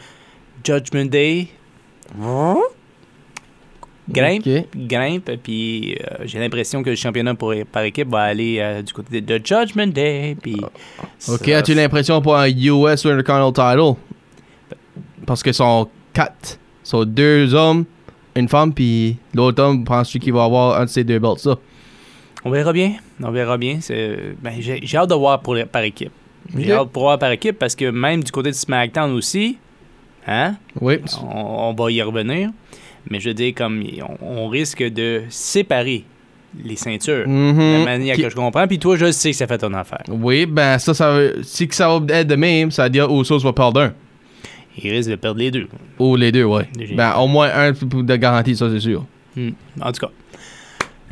Judgment 0.62 1.06
Day 1.06 1.48
grimpe, 4.10 4.66
grimpe, 4.76 5.30
puis 5.42 5.94
euh, 6.00 6.24
j'ai 6.24 6.38
l'impression 6.38 6.82
que 6.82 6.90
le 6.90 6.96
championnat 6.96 7.34
pour- 7.34 7.54
par 7.70 7.82
équipe 7.84 8.08
va 8.08 8.22
aller 8.22 8.58
euh, 8.60 8.82
du 8.82 8.92
côté 8.92 9.20
de 9.20 9.40
Judgment 9.44 9.86
Day. 9.88 10.36
Puis 10.40 10.56
Ok, 11.28 11.48
as-tu 11.48 11.74
l'impression 11.74 12.20
pour 12.20 12.36
un 12.36 12.48
US 12.48 13.06
Intercontinental 13.06 13.76
title? 13.76 13.94
Parce 15.26 15.42
que 15.42 15.52
sont 15.52 15.88
quatre. 16.12 16.58
Sont 16.82 17.04
deux 17.04 17.54
hommes, 17.54 17.84
une 18.34 18.48
femme, 18.48 18.72
puis 18.72 19.16
l'autre 19.34 19.62
homme, 19.62 19.84
penses-tu 19.84 20.18
qu'il 20.18 20.32
va 20.32 20.44
avoir 20.44 20.80
un 20.80 20.84
de 20.84 20.90
ces 20.90 21.04
deux 21.04 21.18
belts, 21.18 21.38
ça? 21.38 21.56
On 22.44 22.50
verra 22.50 22.72
bien. 22.72 22.94
On 23.22 23.30
verra 23.30 23.58
bien. 23.58 23.78
Ben, 24.42 24.54
j'ai, 24.58 24.80
hâte 24.96 25.10
de 25.10 25.14
voir 25.14 25.40
pour, 25.40 25.56
par 25.70 25.82
équipe. 25.82 26.10
J'ai 26.56 26.72
hâte 26.72 26.88
pour 26.88 27.02
voir 27.02 27.18
par 27.18 27.30
équipe 27.30 27.58
parce 27.58 27.74
que 27.76 27.90
même 27.90 28.24
du 28.24 28.32
côté 28.32 28.48
de 28.50 28.54
SmackDown 28.56 29.12
aussi, 29.12 29.58
hein, 30.26 30.56
Oui. 30.80 30.98
on, 31.22 31.68
on 31.70 31.74
va 31.74 31.90
y 31.92 32.00
revenir. 32.02 32.50
Mais 33.08 33.20
je 33.20 33.28
veux 33.28 33.34
dire, 33.34 33.54
comme 33.54 33.82
on, 34.22 34.44
on 34.44 34.48
risque 34.48 34.82
de 34.82 35.22
séparer 35.28 36.04
les 36.64 36.76
ceintures. 36.76 37.28
Mhm. 37.28 37.56
De 37.56 37.78
la 37.78 37.84
manière 37.84 38.16
Qui- 38.16 38.22
que 38.22 38.30
je 38.30 38.34
comprends. 38.36 38.66
Puis 38.66 38.78
toi, 38.78 38.96
je 38.96 39.10
sais 39.12 39.30
que 39.30 39.36
ça 39.36 39.46
fait 39.46 39.58
ton 39.58 39.72
affaire. 39.74 40.02
Oui, 40.08 40.46
ben 40.46 40.78
ça, 40.78 40.92
ça. 40.94 41.16
Si 41.42 41.68
que 41.68 41.74
ça 41.74 41.88
va 41.88 42.00
être 42.18 42.26
de 42.26 42.36
même, 42.36 42.70
ça 42.70 42.84
veut 42.84 42.90
dire 42.90 43.10
Usos 43.10 43.38
va 43.38 43.52
perdre 43.52 43.80
un. 43.82 43.92
Il 44.82 44.90
risque 44.90 45.10
de 45.10 45.16
perdre 45.16 45.38
les 45.40 45.50
deux. 45.50 45.68
Ou 45.98 46.16
les 46.16 46.32
deux. 46.32 46.46
Déjà. 46.74 46.94
Ben, 46.94 47.14
au 47.18 47.26
moins 47.28 47.50
un 47.54 47.72
de 47.72 48.16
garantie, 48.16 48.56
ça, 48.56 48.68
c'est 48.70 48.80
sûr. 48.80 49.04
Hmm. 49.36 49.50
En 49.80 49.92
tout 49.92 50.06
cas. 50.06 50.12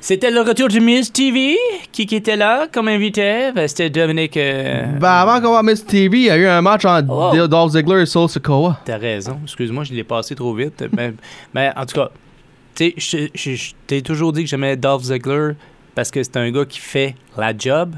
C'était 0.00 0.30
le 0.30 0.40
retour 0.42 0.68
du 0.68 0.80
Miss 0.80 1.12
TV. 1.12 1.56
Qui, 1.90 2.06
qui 2.06 2.14
était 2.16 2.36
là 2.36 2.68
comme 2.72 2.86
invité? 2.88 3.50
Ben, 3.52 3.66
c'était 3.66 3.90
Dominique. 3.90 4.36
euh, 4.36 4.84
Ben, 4.98 5.08
avant 5.10 5.40
qu'on 5.40 5.48
voit 5.48 5.62
Miss 5.64 5.84
TV, 5.84 6.18
il 6.18 6.24
y 6.24 6.30
a 6.30 6.36
eu 6.36 6.46
un 6.46 6.62
match 6.62 6.84
entre 6.84 7.08
Oh. 7.10 7.46
Dolph 7.48 7.72
Ziggler 7.72 8.02
et 8.02 8.06
Soul 8.06 8.28
Sikoa. 8.28 8.78
T'as 8.84 8.96
raison. 8.96 9.38
Excuse-moi, 9.42 9.84
je 9.84 9.92
l'ai 9.92 10.04
passé 10.04 10.34
trop 10.36 10.54
vite. 10.54 10.84
mais, 10.96 11.12
mais 11.54 11.70
en 11.76 11.84
tout 11.84 11.96
cas, 11.96 12.10
tu 12.76 12.94
sais, 12.98 13.30
je- 13.34 13.72
t'ai 13.88 14.02
toujours 14.02 14.32
dit 14.32 14.44
que 14.44 14.48
j'aimais 14.48 14.76
Dolph 14.76 15.02
Ziggler 15.02 15.52
parce 15.96 16.12
que 16.12 16.22
c'est 16.22 16.36
un 16.36 16.48
gars 16.52 16.64
qui 16.64 16.78
fait 16.78 17.16
la 17.36 17.52
job. 17.56 17.94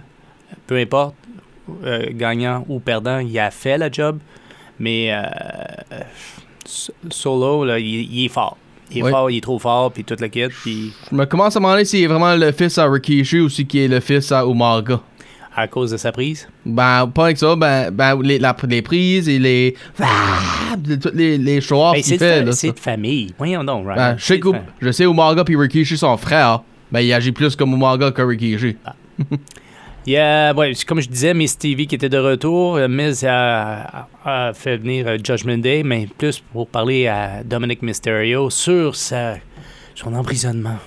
Peu 0.67 0.79
importe, 0.79 1.15
euh, 1.85 2.07
gagnant 2.13 2.65
ou 2.69 2.81
perdant, 2.81 3.19
il 3.19 3.39
a 3.39 3.51
fait 3.51 3.77
la 3.77 3.91
job. 3.91 4.19
Mais 4.79 5.13
euh, 5.13 5.23
Solo, 7.11 7.65
là, 7.67 7.79
il, 7.79 8.11
il 8.11 8.25
est 8.25 8.29
fort. 8.29 8.57
Il 8.93 9.07
est 9.07 9.11
fort, 9.11 9.31
il 9.31 9.37
est 9.39 9.41
trop 9.41 9.59
fort, 9.59 9.93
puis 9.93 10.05
toute 10.05 10.21
la 10.21 10.29
quête. 10.29 10.53
Puis 10.63 10.93
Je 11.11 11.17
me 11.17 11.25
commence 11.27 11.57
à 11.57 11.61
demander 11.61 11.85
s'il 11.85 12.03
est 12.03 12.07
vraiment 12.07 12.35
le 12.35 12.53
fils 12.53 12.77
à 12.79 12.87
Rikishi 12.89 13.41
ou 13.41 13.49
si 13.49 13.67
qui 13.67 13.85
est 13.85 13.89
le 13.89 14.01
fils 14.01 14.33
à 14.33 14.45
Umaga. 14.45 15.01
à 15.57 15.67
cause 15.69 15.91
de 15.91 15.97
sa 15.97 16.13
prise? 16.13 16.49
Ben, 16.65 17.07
pas 17.09 17.25
avec 17.27 17.39
ça, 17.39 17.55
ben, 17.57 17.91
ben 17.91 18.21
les, 18.23 18.39
la- 18.39 18.57
les 18.69 18.83
prises 18.83 19.29
et 19.29 19.39
les. 19.39 19.75
Ah, 20.01 20.77
toutes 21.01 21.15
les, 21.15 21.39
les 21.39 21.61
show-offs 21.61 21.95
Ben, 21.95 22.03
c'est 22.03 22.11
qu'il 22.11 22.19
fait, 22.19 22.53
c'est 22.53 22.73
de 22.73 22.79
famille. 22.79 23.35
Voyons 23.37 23.65
donc, 23.65 23.85
Ryan. 23.87 23.97
Ben, 23.97 24.15
je 24.19 24.25
sais 24.25 24.41
je 24.81 24.91
sais 24.93 25.05
Umaga 25.05 25.45
puis 25.45 25.57
Rikishi 25.57 25.97
sont 25.99 26.17
frères. 26.17 26.63
Ben, 26.93 27.01
il 27.01 27.13
agit 27.13 27.33
plus 27.33 27.55
comme 27.57 27.73
Umaga 27.73 28.11
que 28.11 28.23
Rikishi. 28.23 28.77
Il 30.07 30.15
y 30.15 30.17
a, 30.17 30.55
ouais, 30.55 30.73
comme 30.87 31.01
je 31.01 31.09
disais, 31.09 31.35
Miss 31.35 31.59
TV 31.59 31.87
qui 31.87 31.95
était 31.95 32.09
de 32.09 32.17
retour. 32.19 32.77
Euh, 32.77 32.89
Miz 32.89 33.25
a, 33.25 34.09
a- 34.25 34.53
fait 34.55 34.79
venir 34.79 35.07
euh, 35.07 35.19
Judgment 35.23 35.59
Day, 35.59 35.83
mais 35.85 36.09
plus 36.19 36.39
pour 36.53 36.67
parler 36.69 37.07
à 37.07 37.43
Dominic 37.45 37.83
Mysterio 37.83 38.49
sur 38.51 38.97
sa, 38.97 39.35
son 39.95 40.15
emprisonnement. 40.15 40.79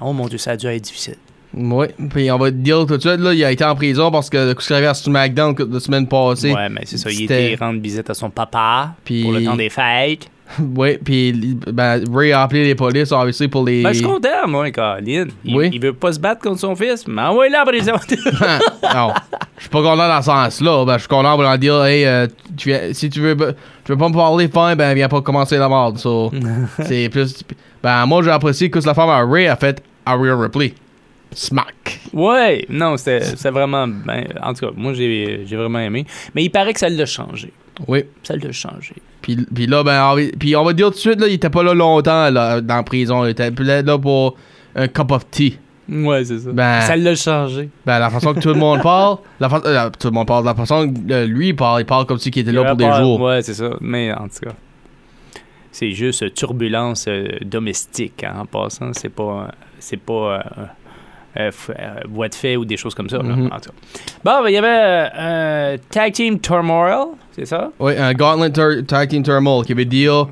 Oh 0.00 0.12
mon 0.12 0.26
Dieu, 0.26 0.38
ça 0.38 0.52
a 0.52 0.56
dû 0.56 0.66
être 0.66 0.82
difficile. 0.82 1.16
Oui, 1.54 1.86
puis 2.10 2.30
on 2.30 2.36
va 2.38 2.50
te 2.50 2.56
dire 2.56 2.84
tout 2.86 2.96
de 2.96 3.00
suite, 3.00 3.20
là, 3.20 3.32
il 3.32 3.42
a 3.44 3.50
été 3.52 3.64
en 3.64 3.74
prison 3.74 4.10
parce 4.10 4.28
que 4.28 4.36
arrivé 4.72 4.88
à 4.88 4.94
SmackDown 4.94 5.54
la 5.70 5.80
semaine 5.80 6.06
passée. 6.06 6.52
Ouais, 6.52 6.68
mais 6.68 6.82
c'est 6.84 6.98
ça. 6.98 7.08
Il 7.10 7.22
était 7.22 7.54
rendre 7.58 7.80
visite 7.80 8.10
à 8.10 8.14
son 8.14 8.28
papa 8.30 8.94
Puis- 9.04 9.22
pour 9.22 9.32
le 9.32 9.44
temps 9.44 9.56
des 9.56 9.70
fêtes. 9.70 10.28
Oui, 10.76 10.96
puis 10.98 11.58
ben, 11.66 12.04
Ray 12.12 12.32
a 12.32 12.42
appelé 12.42 12.64
les 12.64 12.74
polices, 12.74 13.10
obviously, 13.12 13.48
pour 13.48 13.64
les. 13.64 13.82
Ben, 13.82 13.90
je 13.92 13.98
suis 13.98 14.06
content, 14.06 14.46
moi, 14.46 14.70
Colin. 14.70 15.26
Il, 15.44 15.56
Oui. 15.56 15.70
il 15.72 15.80
veut 15.80 15.92
pas 15.92 16.12
se 16.12 16.20
battre 16.20 16.40
contre 16.40 16.60
son 16.60 16.74
fils, 16.76 17.06
mais 17.08 17.22
envoie-le 17.22 17.56
en 17.56 17.64
prison. 17.64 17.94
non, 18.94 19.12
je 19.56 19.60
suis 19.62 19.70
pas 19.70 19.82
content 19.82 19.96
dans 20.08 20.18
ce 20.22 20.26
sens-là. 20.26 20.84
Ben, 20.84 20.94
je 20.94 20.98
suis 21.00 21.08
content 21.08 21.32
pour 21.34 21.42
leur 21.42 21.58
dire, 21.58 21.84
hey, 21.84 22.04
euh, 22.06 22.26
tu 22.56 22.72
si 22.92 23.10
tu 23.10 23.20
veux, 23.20 23.36
tu 23.36 23.92
veux 23.92 23.98
pas 23.98 24.08
me 24.08 24.14
parler 24.14 24.48
fin, 24.48 24.76
ben, 24.76 24.94
viens 24.94 25.08
pas 25.08 25.20
commencer 25.20 25.58
la 25.58 25.68
merde. 25.68 25.98
So, 25.98 26.30
c'est 26.84 27.08
plus. 27.08 27.42
Ben, 27.82 28.06
moi, 28.06 28.22
j'ai 28.22 28.30
apprécié 28.30 28.70
que 28.70 28.78
la 28.78 28.94
femme 28.94 29.10
à 29.10 29.24
Ray 29.24 29.48
a 29.48 29.56
fait 29.56 29.82
à 30.04 30.14
Rhea 30.14 30.36
Ripley. 30.36 30.74
Smack. 31.32 32.00
ouais, 32.14 32.64
non, 32.70 32.96
c'était 32.96 33.50
vraiment. 33.50 33.86
ben, 33.88 34.24
en 34.42 34.54
tout 34.54 34.66
cas, 34.66 34.72
moi, 34.76 34.94
j'ai 34.94 35.42
j'ai 35.44 35.56
vraiment 35.56 35.80
aimé. 35.80 36.06
Mais 36.34 36.44
il 36.44 36.50
paraît 36.50 36.72
que 36.72 36.80
ça 36.80 36.88
l'a 36.88 37.04
changé. 37.04 37.52
Oui. 37.86 38.04
Ça 38.22 38.36
l'a 38.36 38.52
changé. 38.52 38.94
Puis, 39.22 39.36
puis 39.54 39.66
là, 39.66 39.82
ben, 39.82 40.02
on 40.10 40.16
va- 40.16 40.22
puis 40.38 40.54
on 40.56 40.64
va 40.64 40.72
dire 40.72 40.86
tout 40.88 40.92
de 40.94 40.98
suite, 40.98 41.20
là, 41.20 41.26
il 41.28 41.34
était 41.34 41.50
pas 41.50 41.62
là 41.62 41.74
longtemps 41.74 42.30
là, 42.30 42.60
dans 42.60 42.76
la 42.76 42.82
prison. 42.82 43.24
Il 43.24 43.30
était 43.30 43.50
peut-être 43.50 43.86
là 43.86 43.98
pour 43.98 44.36
un 44.74 44.88
cup 44.88 45.10
of 45.10 45.28
tea. 45.30 45.58
Ouais, 45.88 46.24
c'est 46.24 46.38
ça. 46.40 46.50
Ben- 46.52 46.80
Ça 46.80 46.96
l'a 46.96 47.14
changé. 47.14 47.68
Ben, 47.84 47.98
la 47.98 48.10
façon 48.10 48.34
que 48.34 48.40
tout 48.40 48.48
le 48.48 48.54
monde 48.54 48.82
parle, 48.82 49.18
la 49.40 49.48
fa- 49.48 49.62
euh, 49.64 49.90
tout 49.98 50.08
le 50.08 50.12
monde 50.14 50.26
parle, 50.26 50.44
la 50.44 50.54
façon 50.54 50.92
que 50.92 51.12
euh, 51.12 51.26
lui 51.26 51.48
il 51.48 51.56
parle, 51.56 51.82
il 51.82 51.84
parle 51.84 52.06
comme 52.06 52.18
si 52.18 52.28
il 52.30 52.38
était 52.38 52.50
là 52.52 52.62
Il 52.62 52.66
pour 52.68 52.76
des 52.76 52.92
jours. 52.92 53.20
Ouais, 53.20 53.42
c'est 53.42 53.54
ça. 53.54 53.70
Mais 53.80 54.12
en 54.12 54.26
tout 54.28 54.40
cas, 54.48 54.52
c'est 55.70 55.92
juste 55.92 56.22
euh, 56.22 56.30
turbulence 56.30 57.06
euh, 57.08 57.28
domestique 57.44 58.24
hein, 58.24 58.34
en 58.40 58.46
passant. 58.46 58.92
C'est 58.94 59.08
pas, 59.10 59.22
euh, 59.48 59.52
c'est 59.78 59.96
pas 60.00 60.42
euh, 61.38 61.50
euh, 61.70 62.00
voie 62.08 62.28
de 62.28 62.34
fait 62.34 62.56
ou 62.56 62.64
des 62.64 62.76
choses 62.76 62.94
comme 62.94 63.08
ça. 63.08 63.18
là, 63.18 63.34
en 63.34 63.60
tout 63.60 63.70
cas. 63.70 64.00
Bon, 64.24 64.42
ben, 64.42 64.48
il 64.48 64.54
y 64.54 64.56
avait 64.56 65.10
euh, 65.16 65.76
Tag 65.90 66.12
Team 66.12 66.40
Turmoil, 66.40 67.08
c'est 67.32 67.44
ça? 67.46 67.70
Oui, 67.78 67.92
un 67.98 68.12
Gauntlet 68.14 68.50
Tur- 68.52 68.86
Tag 68.86 69.08
Team 69.08 69.22
Turmoil 69.22 69.64
qui 69.64 69.74
veut 69.74 69.84
dire, 69.84 70.28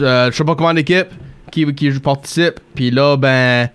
euh, 0.00 0.30
je 0.30 0.36
sais 0.36 0.44
pas 0.44 0.54
comment 0.54 0.74
d'équipe 0.74 1.08
qui, 1.50 1.72
qui 1.74 1.90
participe, 2.00 2.60
puis 2.74 2.90
là, 2.90 3.16
ben, 3.16 3.68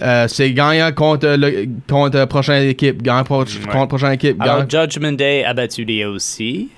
euh, 0.00 0.26
c'est 0.26 0.52
gagnant 0.52 0.90
contre 0.92 1.28
le 1.38 1.66
contre 1.88 2.16
la 2.18 2.26
prochaine 2.26 2.68
équipe, 2.68 3.02
gagnant 3.02 3.24
pro- 3.24 3.44
contre 3.70 3.88
prochaine 3.88 4.12
équipe. 4.12 4.36
Alors, 4.40 4.68
Judgment 4.68 5.12
Day 5.12 5.44
a 5.44 5.52
battu 5.54 5.84
les 5.84 6.04
aussi. 6.04 6.70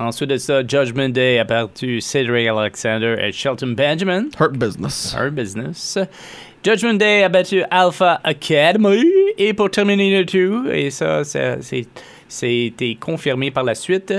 Ensuite 0.00 0.30
de 0.30 0.36
ça, 0.38 0.62
Judgment 0.66 1.10
Day 1.10 1.38
a 1.38 1.44
battu 1.44 2.00
Cedric 2.00 2.48
Alexander 2.48 3.16
et 3.20 3.32
Shelton 3.32 3.74
Benjamin. 3.76 4.28
Hurt 4.40 4.54
Business. 4.56 5.14
Our 5.18 5.30
business. 5.30 5.98
Judgment 6.64 6.94
Day 6.94 7.22
a 7.22 7.28
battu 7.28 7.62
Alpha 7.70 8.18
Academy. 8.24 9.04
Et 9.36 9.52
pour 9.52 9.70
terminer 9.70 10.18
le 10.18 10.24
tout, 10.24 10.66
et 10.72 10.90
ça, 10.90 11.22
ça, 11.24 11.56
c'était 12.28 12.94
confirmé 12.98 13.50
par 13.50 13.64
la 13.64 13.74
suite, 13.74 14.14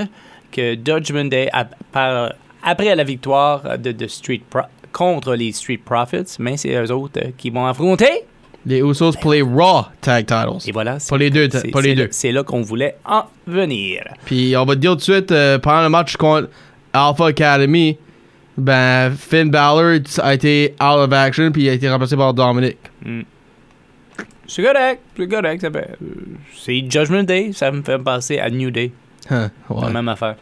que 0.52 0.74
Judgment 0.74 1.24
Day, 1.24 1.48
a- 1.52 1.66
par- 1.90 2.32
après 2.62 2.94
la 2.94 3.02
victoire 3.04 3.76
de, 3.78 3.90
de 3.90 4.06
Street 4.06 4.40
Pro- 4.48 4.60
contre 4.92 5.34
les 5.34 5.50
Street 5.52 5.80
Profits, 5.84 6.36
mais 6.38 6.56
c'est 6.56 6.74
eux 6.74 6.92
autres 6.92 7.20
qui 7.36 7.50
vont 7.50 7.66
affronter. 7.66 8.22
Les 8.64 8.78
Usos 8.80 9.12
pour 9.20 9.32
les 9.32 9.42
Raw 9.42 9.86
Tag 10.00 10.24
Titles. 10.26 10.68
Et 10.68 10.72
voilà. 10.72 10.98
c'est- 11.00 11.10
Pas 11.10 11.18
les 11.18 11.30
deux, 11.30 11.48
pas 11.48 11.80
les 11.80 11.94
deux. 11.94 12.02
là- 12.04 12.08
C'est 12.12 12.30
là 12.32 12.44
qu'on 12.44 12.60
voulait 12.62 12.96
en 13.04 13.24
venir. 13.46 14.04
Puis 14.24 14.54
on 14.56 14.64
va 14.64 14.74
te 14.74 14.80
dire 14.80 14.92
tout 14.92 14.96
de 14.98 15.02
suite, 15.02 15.32
euh, 15.32 15.58
pendant 15.58 15.82
le 15.82 15.88
match 15.88 16.16
contre 16.16 16.48
Alpha 16.92 17.26
Academy, 17.26 17.98
ben, 18.56 19.10
Finn 19.16 19.50
Balor 19.50 20.00
a 20.22 20.34
été 20.34 20.74
out 20.80 20.98
of 20.98 21.12
action, 21.12 21.50
puis 21.50 21.62
il 21.64 21.68
a 21.70 21.72
été 21.72 21.88
remplacé 21.90 22.16
par 22.16 22.32
Dominic. 22.34 22.76
C'est 24.46 24.62
correct, 24.62 25.00
c'est 25.16 25.28
correct. 25.28 25.64
euh, 25.64 25.82
C'est 26.56 26.84
Judgment 26.88 27.22
Day, 27.22 27.50
ça 27.52 27.70
me 27.70 27.82
fait 27.82 27.98
penser 27.98 28.38
à 28.38 28.50
New 28.50 28.70
Day. 28.70 28.92
Huh, 29.30 29.34
La 29.70 29.76
ouais. 29.76 29.90
même 29.92 30.08
affaire. 30.08 30.36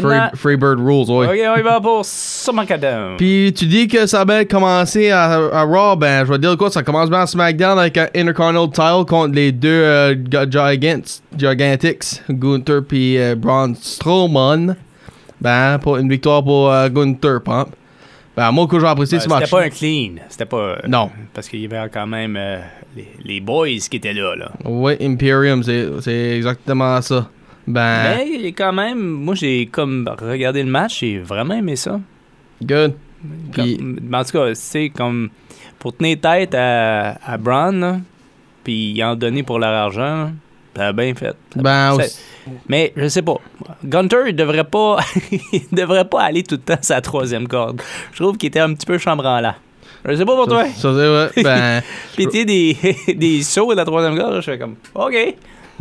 Free, 0.00 0.36
Freebird 0.36 0.78
Rules, 0.80 1.10
ouais. 1.10 1.26
ok, 1.26 1.54
on 1.56 1.58
y 1.58 1.62
va 1.62 1.80
pour 1.80 2.04
SmackDown. 2.04 3.16
Puis 3.18 3.52
tu 3.56 3.66
dis 3.66 3.88
que 3.88 4.06
ça 4.06 4.24
va 4.24 4.44
commencer 4.44 5.10
à, 5.10 5.24
à 5.32 5.62
Raw, 5.64 5.96
ben 5.96 6.24
je 6.24 6.32
vais 6.32 6.38
dire 6.38 6.56
quoi, 6.56 6.70
ça 6.70 6.82
commence 6.82 7.10
bien 7.10 7.20
à 7.20 7.26
SmackDown 7.26 7.78
avec 7.78 7.96
un 7.98 8.08
Intercontinental 8.14 8.70
title 8.72 9.04
contre 9.10 9.34
les 9.34 9.52
deux 9.52 9.68
euh, 9.68 10.14
Gigants, 10.50 11.20
Gigantics, 11.36 12.22
Gunther 12.30 12.82
puis 12.86 13.18
euh, 13.18 13.34
Braun 13.34 13.74
Strowman. 13.74 14.76
Ben, 15.40 15.78
pour 15.80 15.96
une 15.96 16.08
victoire 16.08 16.44
pour 16.44 16.70
euh, 16.70 16.88
Gunther, 16.88 17.40
pump. 17.42 17.68
Ben, 18.36 18.50
moi, 18.52 18.66
que 18.66 18.78
j'ai 18.78 18.86
apprécié 18.86 19.18
Ouais, 19.18 19.24
ce 19.24 19.28
match. 19.28 19.44
C'était 19.44 19.56
pas 19.56 19.62
un 19.64 19.68
clean. 19.70 20.12
C'était 20.28 20.44
pas. 20.46 20.56
euh, 20.56 20.76
Non. 20.88 21.10
Parce 21.34 21.48
qu'il 21.48 21.60
y 21.60 21.66
avait 21.66 21.88
quand 21.92 22.06
même 22.06 22.36
euh, 22.38 22.58
les, 22.96 23.08
les 23.24 23.40
boys 23.40 23.66
qui 23.90 23.96
étaient 23.96 24.12
là. 24.14 24.34
là. 24.36 24.52
Oui, 24.64 24.96
Imperium, 25.00 25.62
c'est 25.62 26.36
exactement 26.36 27.02
ça. 27.02 27.28
Ben, 27.66 28.16
Mais 28.16 28.28
il 28.34 28.46
est 28.46 28.52
quand 28.52 28.72
même. 28.72 28.98
Moi, 28.98 29.34
j'ai 29.34 29.66
comme 29.66 30.10
regardé 30.20 30.62
le 30.62 30.70
match, 30.70 31.00
j'ai 31.00 31.18
vraiment 31.18 31.54
aimé 31.54 31.76
ça. 31.76 32.00
good. 32.62 32.94
Comme- 33.54 33.98
en 34.12 34.24
tout 34.24 34.32
cas, 34.32 34.54
c'est 34.54 34.88
comme. 34.90 35.30
Pour 35.78 35.96
tenir 35.96 36.20
tête 36.20 36.54
à, 36.54 37.18
à 37.24 37.36
là, 37.36 37.98
puis 38.62 39.02
en 39.02 39.16
donner 39.16 39.42
pour 39.42 39.58
leur 39.58 39.70
argent, 39.72 40.30
a 40.78 40.92
bien 40.92 41.14
fait. 41.14 41.34
ben, 41.56 41.92
aussi- 41.94 42.18
Mais 42.68 42.92
je 42.96 43.08
sais 43.08 43.22
pas. 43.22 43.36
Gunter, 43.84 44.24
il 44.28 44.36
devrait 44.36 44.64
pas, 44.64 44.98
il 45.52 45.62
devrait 45.72 46.04
pas 46.04 46.22
aller 46.22 46.42
tout 46.42 46.54
le 46.56 46.60
temps 46.60 46.78
sa 46.80 47.00
troisième 47.00 47.46
corde. 47.48 47.80
Je 48.12 48.22
trouve 48.22 48.36
qu'il 48.36 48.46
était 48.48 48.60
un 48.60 48.72
petit 48.74 48.86
peu 48.86 48.96
chambranlant. 48.98 49.54
Je 50.08 50.14
sais 50.16 50.24
pas 50.24 50.34
pour 50.34 50.46
toi. 50.48 50.64
ça, 50.66 50.94
ça. 50.94 51.30
Ben, 51.42 51.82
Puis 52.16 52.26
tu 52.26 52.38
sais, 52.38 52.44
des, 52.44 52.76
des 53.14 53.42
sauts 53.42 53.70
de 53.72 53.76
la 53.76 53.84
troisième 53.84 54.16
corde, 54.16 54.36
je 54.36 54.40
fais 54.40 54.58
comme, 54.58 54.74
OK. 54.94 55.14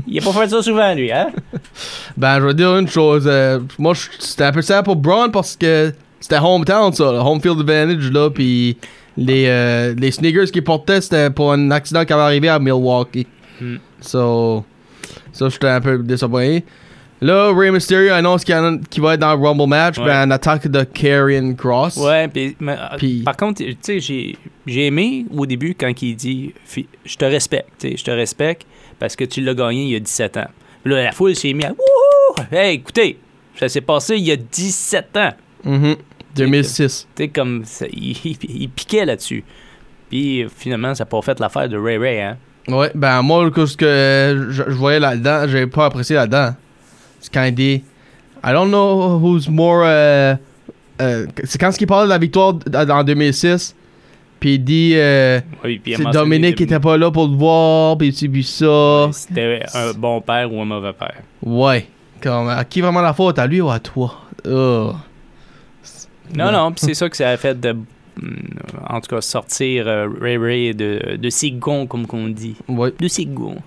Il 0.07 0.19
a 0.19 0.21
pas 0.21 0.31
fait 0.31 0.49
ça 0.49 0.61
souvent, 0.61 0.93
lui, 0.93 1.11
hein? 1.11 1.31
Ben, 2.17 2.39
je 2.39 2.45
vais 2.45 2.53
dire 2.53 2.77
une 2.77 2.87
chose. 2.87 3.23
euh, 3.27 3.59
moi, 3.77 3.93
c'était 4.19 4.45
un 4.45 4.51
peu 4.51 4.61
ça 4.61 4.83
pour 4.83 4.95
Braun 4.95 5.29
parce 5.29 5.55
que 5.55 5.93
c'était 6.19 6.39
hometown, 6.39 6.93
ça. 6.93 7.11
le 7.11 7.19
home 7.19 7.41
field 7.41 7.59
advantage, 7.59 8.11
là. 8.11 8.29
Puis 8.29 8.77
les, 9.17 9.45
euh, 9.47 9.93
les 9.97 10.11
sneakers 10.11 10.51
qu'il 10.51 10.63
portait, 10.63 11.01
c'était 11.01 11.29
pour 11.29 11.51
un 11.53 11.71
accident 11.71 12.05
qui 12.05 12.13
avait 12.13 12.21
arrivé 12.21 12.49
à 12.49 12.59
Milwaukee. 12.59 13.27
Hmm. 13.59 13.77
So, 14.01 14.65
ça, 15.31 15.49
j'étais 15.49 15.67
un 15.67 15.81
peu 15.81 15.97
disappointé. 15.99 16.65
Là, 17.23 17.53
Rey 17.53 17.69
Mysterio 17.69 18.13
annonce 18.13 18.43
qu'il 18.43 18.55
en 18.55 18.79
va 18.97 19.13
être 19.13 19.19
dans 19.19 19.35
le 19.35 19.47
Rumble 19.47 19.67
match. 19.67 19.99
Ouais. 19.99 20.05
Ben, 20.05 20.25
une 20.25 20.31
attaque 20.31 20.67
de 20.67 20.83
Karrion 20.83 21.53
Cross. 21.53 21.97
Ouais, 21.97 22.27
puis, 22.27 22.55
mais, 22.59 22.75
euh, 22.75 23.23
par 23.23 23.37
contre, 23.37 23.63
tu 23.63 23.77
sais, 23.79 23.99
j'ai, 23.99 24.37
aimé 24.65 25.25
au 25.31 25.45
début 25.45 25.75
quand 25.75 26.01
il 26.01 26.15
dit 26.15 26.53
Je 27.05 27.15
te 27.15 27.25
respecte, 27.25 27.69
tu 27.79 27.89
sais, 27.89 27.97
je 27.97 28.03
te 28.03 28.11
respecte 28.11 28.65
parce 29.01 29.15
que 29.17 29.23
tu 29.25 29.41
l'as 29.41 29.53
gagné 29.55 29.83
il 29.83 29.89
y 29.89 29.95
a 29.95 29.99
17 29.99 30.37
ans. 30.37 30.47
Puis 30.83 30.93
là, 30.93 31.03
la 31.03 31.11
foule 31.11 31.35
s'est 31.35 31.51
mise 31.53 31.65
à 31.65 31.69
Wouhou! 31.71 32.45
Hey, 32.51 32.75
écoutez, 32.75 33.17
ça 33.59 33.67
s'est 33.67 33.81
passé 33.81 34.15
il 34.15 34.23
y 34.23 34.31
a 34.31 34.35
17 34.37 35.17
ans. 35.17 35.31
Mhm. 35.65 35.95
2006. 36.35 37.07
Tu 37.15 37.23
sais, 37.23 37.27
comme 37.29 37.65
ça, 37.65 37.85
il, 37.91 38.15
il- 38.23 38.37
il 38.61 38.69
piquait 38.69 39.03
là-dessus. 39.05 39.43
Puis 40.09 40.45
finalement, 40.55 40.93
ça 40.95 41.03
n'a 41.03 41.09
pas 41.09 41.21
fait 41.21 41.39
l'affaire 41.39 41.67
de 41.67 41.77
Ray 41.77 41.97
Ray, 41.97 42.21
hein? 42.21 42.37
Ouais, 42.67 42.91
ben 42.95 43.21
moi, 43.23 43.49
ce 43.55 43.75
que 43.75 44.47
je, 44.51 44.63
je 44.67 44.75
voyais 44.75 44.99
là-dedans, 44.99 45.45
j'ai 45.47 45.65
pas 45.67 45.85
apprécié 45.87 46.15
là-dedans. 46.15 46.51
C'est 47.19 47.33
quand 47.33 47.43
il 47.43 47.55
dit 47.55 47.83
I 48.45 48.51
don't 48.51 48.69
know 48.69 49.17
who's 49.19 49.49
more. 49.49 49.81
euh, 49.83 50.35
euh, 51.01 51.25
c'est 51.43 51.59
quand 51.59 51.71
il 51.79 51.87
parle 51.87 52.05
de 52.05 52.09
la 52.09 52.17
victoire 52.19 52.53
en 52.89 53.03
2006, 53.03 53.75
puis 54.41 54.55
il 54.55 54.59
dit 54.59 54.91
euh, 54.95 55.39
Oui, 55.63 55.79
puis 55.79 55.93
il 55.97 56.11
Dominique 56.11 56.55
qui 56.57 56.65
de- 56.65 56.73
était 56.73 56.79
pas 56.81 56.97
là 56.97 57.09
pour 57.11 57.27
le 57.29 57.35
voir, 57.37 57.97
puis 57.97 58.11
tu 58.11 58.27
puis 58.29 58.43
ça. 58.43 59.07
C'était 59.13 59.61
un 59.73 59.93
bon 59.93 60.19
père 60.19 60.51
ou 60.53 60.59
un 60.61 60.65
mauvais 60.65 60.91
père. 60.91 61.15
Ouais. 61.41 61.87
Comme, 62.21 62.49
à 62.49 62.65
qui 62.65 62.81
vraiment 62.81 63.01
la 63.01 63.13
faute 63.13 63.39
À 63.39 63.47
lui 63.47 63.61
ou 63.61 63.69
à 63.71 63.79
toi? 63.79 64.13
Oh. 64.45 64.91
Non, 66.35 66.45
Ouais. 66.45 66.51
non, 66.51 66.71
puis 66.71 66.85
c'est 66.85 66.93
ça 66.93 67.09
que 67.09 67.15
ça 67.17 67.29
a 67.29 67.37
fait 67.37 67.59
de. 67.59 67.75
En 68.89 68.99
tout 68.99 69.15
cas, 69.15 69.21
sortir 69.21 69.87
euh, 69.87 70.07
Ray 70.19 70.37
Ray 70.37 70.73
de, 70.75 71.15
de 71.17 71.29
ses 71.29 71.51
gonds, 71.51 71.85
comme 71.87 72.05
qu'on 72.05 72.27
dit. 72.27 72.55
Ouais. 72.67 72.93
De 72.99 73.07
ses 73.07 73.25
gonds. 73.25 73.57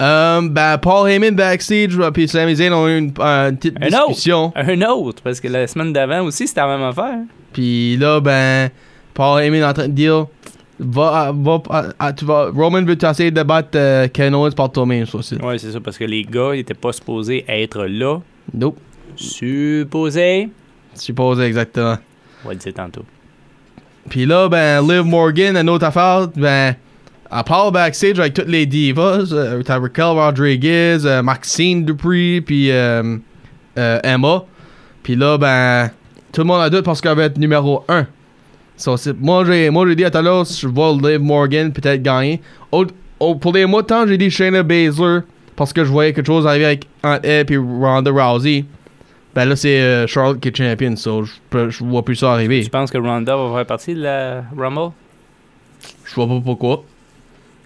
Euh, 0.00 0.40
ben, 0.42 0.78
Paul 0.78 1.10
Heyman 1.10 1.34
backstage, 1.34 1.96
puis 2.14 2.26
Sami 2.26 2.56
Zayn 2.56 2.72
ont 2.72 2.88
eu 2.88 2.96
une, 2.98 3.12
une 3.18 3.56
petite 3.56 3.76
Un 3.80 3.86
autre. 3.88 4.08
discussion. 4.08 4.52
Un 4.56 4.80
autre, 4.82 5.22
parce 5.22 5.40
que 5.40 5.48
la 5.48 5.66
semaine 5.66 5.92
d'avant 5.92 6.22
aussi, 6.22 6.48
c'était 6.48 6.60
la 6.62 6.68
même 6.78 6.82
affaire. 6.86 7.18
Puis 7.52 7.96
là, 7.98 8.18
ben, 8.20 8.70
Paul 9.20 9.42
Heyman 9.42 9.60
est 9.60 9.64
en 9.66 9.74
train 9.74 9.86
de 9.88 9.92
dire 9.92 10.26
Va, 10.78 11.30
va, 11.34 11.62
à- 11.68 12.06
à- 12.06 12.12
tu 12.14 12.24
vas, 12.24 12.48
Roman 12.54 12.82
veut 12.86 12.96
essayer 13.04 13.30
de 13.30 13.42
battre 13.42 13.68
euh, 13.74 14.08
Kevin 14.08 14.34
Owens 14.34 14.52
par 14.52 14.72
toi-même, 14.72 15.04
ça 15.04 15.18
aussi. 15.18 15.34
Ouais, 15.34 15.58
c'est 15.58 15.72
ça, 15.72 15.78
parce 15.78 15.98
que 15.98 16.04
les 16.04 16.22
gars, 16.22 16.52
ils 16.54 16.60
étaient 16.60 16.72
pas 16.72 16.90
supposés 16.90 17.44
être 17.46 17.84
là. 17.84 18.18
Nope. 18.54 18.78
Supposés. 19.14 20.48
Supposé 20.94 21.42
exactement. 21.44 21.98
On 22.44 22.48
va 22.48 22.54
le 22.54 22.60
dire 22.60 22.72
tantôt. 22.72 23.04
Puis 24.08 24.24
là, 24.24 24.48
ben, 24.48 24.80
Liv 24.88 25.04
Morgan, 25.04 25.54
une 25.54 25.68
autre 25.68 25.84
affaire, 25.84 26.28
ben, 26.34 26.74
elle 27.30 27.44
parle 27.44 27.74
backstage 27.74 28.18
avec 28.18 28.32
toutes 28.32 28.48
les 28.48 28.64
divas. 28.64 29.30
Euh, 29.32 29.62
T'as 29.62 29.78
Raquel 29.78 30.04
Rodriguez, 30.04 30.96
euh, 31.04 31.22
Maxine 31.22 31.84
Dupree, 31.84 32.40
puis 32.40 32.70
euh, 32.70 33.18
Emma. 33.76 34.44
Puis 35.02 35.14
là, 35.14 35.36
ben, 35.36 35.90
tout 36.32 36.40
le 36.40 36.46
monde 36.46 36.62
a 36.62 36.70
doute 36.70 36.86
parce 36.86 37.02
qu'elle 37.02 37.18
va 37.18 37.24
être 37.24 37.36
numéro 37.36 37.84
1. 37.86 38.06
So, 38.80 38.96
moi, 39.20 39.44
j'ai 39.44 39.68
moi, 39.70 39.86
j'ai 39.86 39.94
dit 39.94 40.04
à 40.04 40.10
tout 40.10 40.18
à 40.18 40.22
l'heure, 40.22 40.44
je 40.44 40.66
vois 40.66 40.92
Liv 40.92 41.20
Morgan 41.20 41.70
peut-être 41.72 42.02
gagner. 42.02 42.40
Autre- 42.72 42.94
pour 43.18 43.52
des 43.52 43.66
mois 43.66 43.82
de 43.82 43.86
temps, 43.88 44.06
j'ai 44.06 44.16
dit 44.16 44.30
Shayna 44.30 44.62
Baszler 44.62 45.18
parce 45.54 45.72
que 45.74 45.84
je 45.84 45.90
voyais 45.90 46.14
quelque 46.14 46.26
chose 46.26 46.46
arriver 46.46 46.64
avec 46.64 46.86
Aunt 47.04 47.18
Ed 47.22 47.50
et 47.50 47.56
Ronda 47.58 48.10
Rousey. 48.10 48.64
Ben 49.34 49.44
là, 49.44 49.54
c'est 49.54 49.80
euh, 49.80 50.06
Charlotte 50.06 50.40
qui 50.40 50.48
est 50.48 50.56
champion, 50.56 50.96
so 50.96 51.24
je 51.24 51.68
je 51.68 51.84
vois 51.84 52.02
plus 52.04 52.16
ça 52.16 52.32
arriver. 52.32 52.62
Tu 52.64 52.70
penses 52.70 52.90
que 52.90 52.96
Ronda 52.98 53.36
va 53.36 53.54
faire 53.56 53.66
partie 53.66 53.94
de 53.94 54.00
la 54.02 54.44
Rumble? 54.56 54.92
Je 56.06 56.14
vois 56.14 56.26
pas 56.26 56.40
pourquoi. 56.42 56.84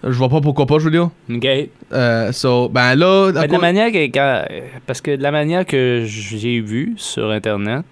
Je 0.03 0.11
vois 0.11 0.29
pas 0.29 0.41
pourquoi 0.41 0.65
pas, 0.67 0.77
je 0.79 0.83
veux 0.83 0.91
dire. 0.91 1.09
OK. 1.33 1.47
Euh, 1.93 2.31
so, 2.33 2.69
ben 2.69 2.93
là, 2.95 3.31
Mais 3.33 3.47
de 3.47 3.51
la 3.53 3.57
manière 3.59 3.91
que, 3.91 4.05
quand- 4.07 4.43
parce 4.85 5.01
que 5.01 5.15
de 5.15 5.23
la 5.23 5.31
manière 5.31 5.65
que 5.65 6.03
j'ai 6.05 6.59
vu 6.59 6.93
sur 6.97 7.31
Internet, 7.31 7.83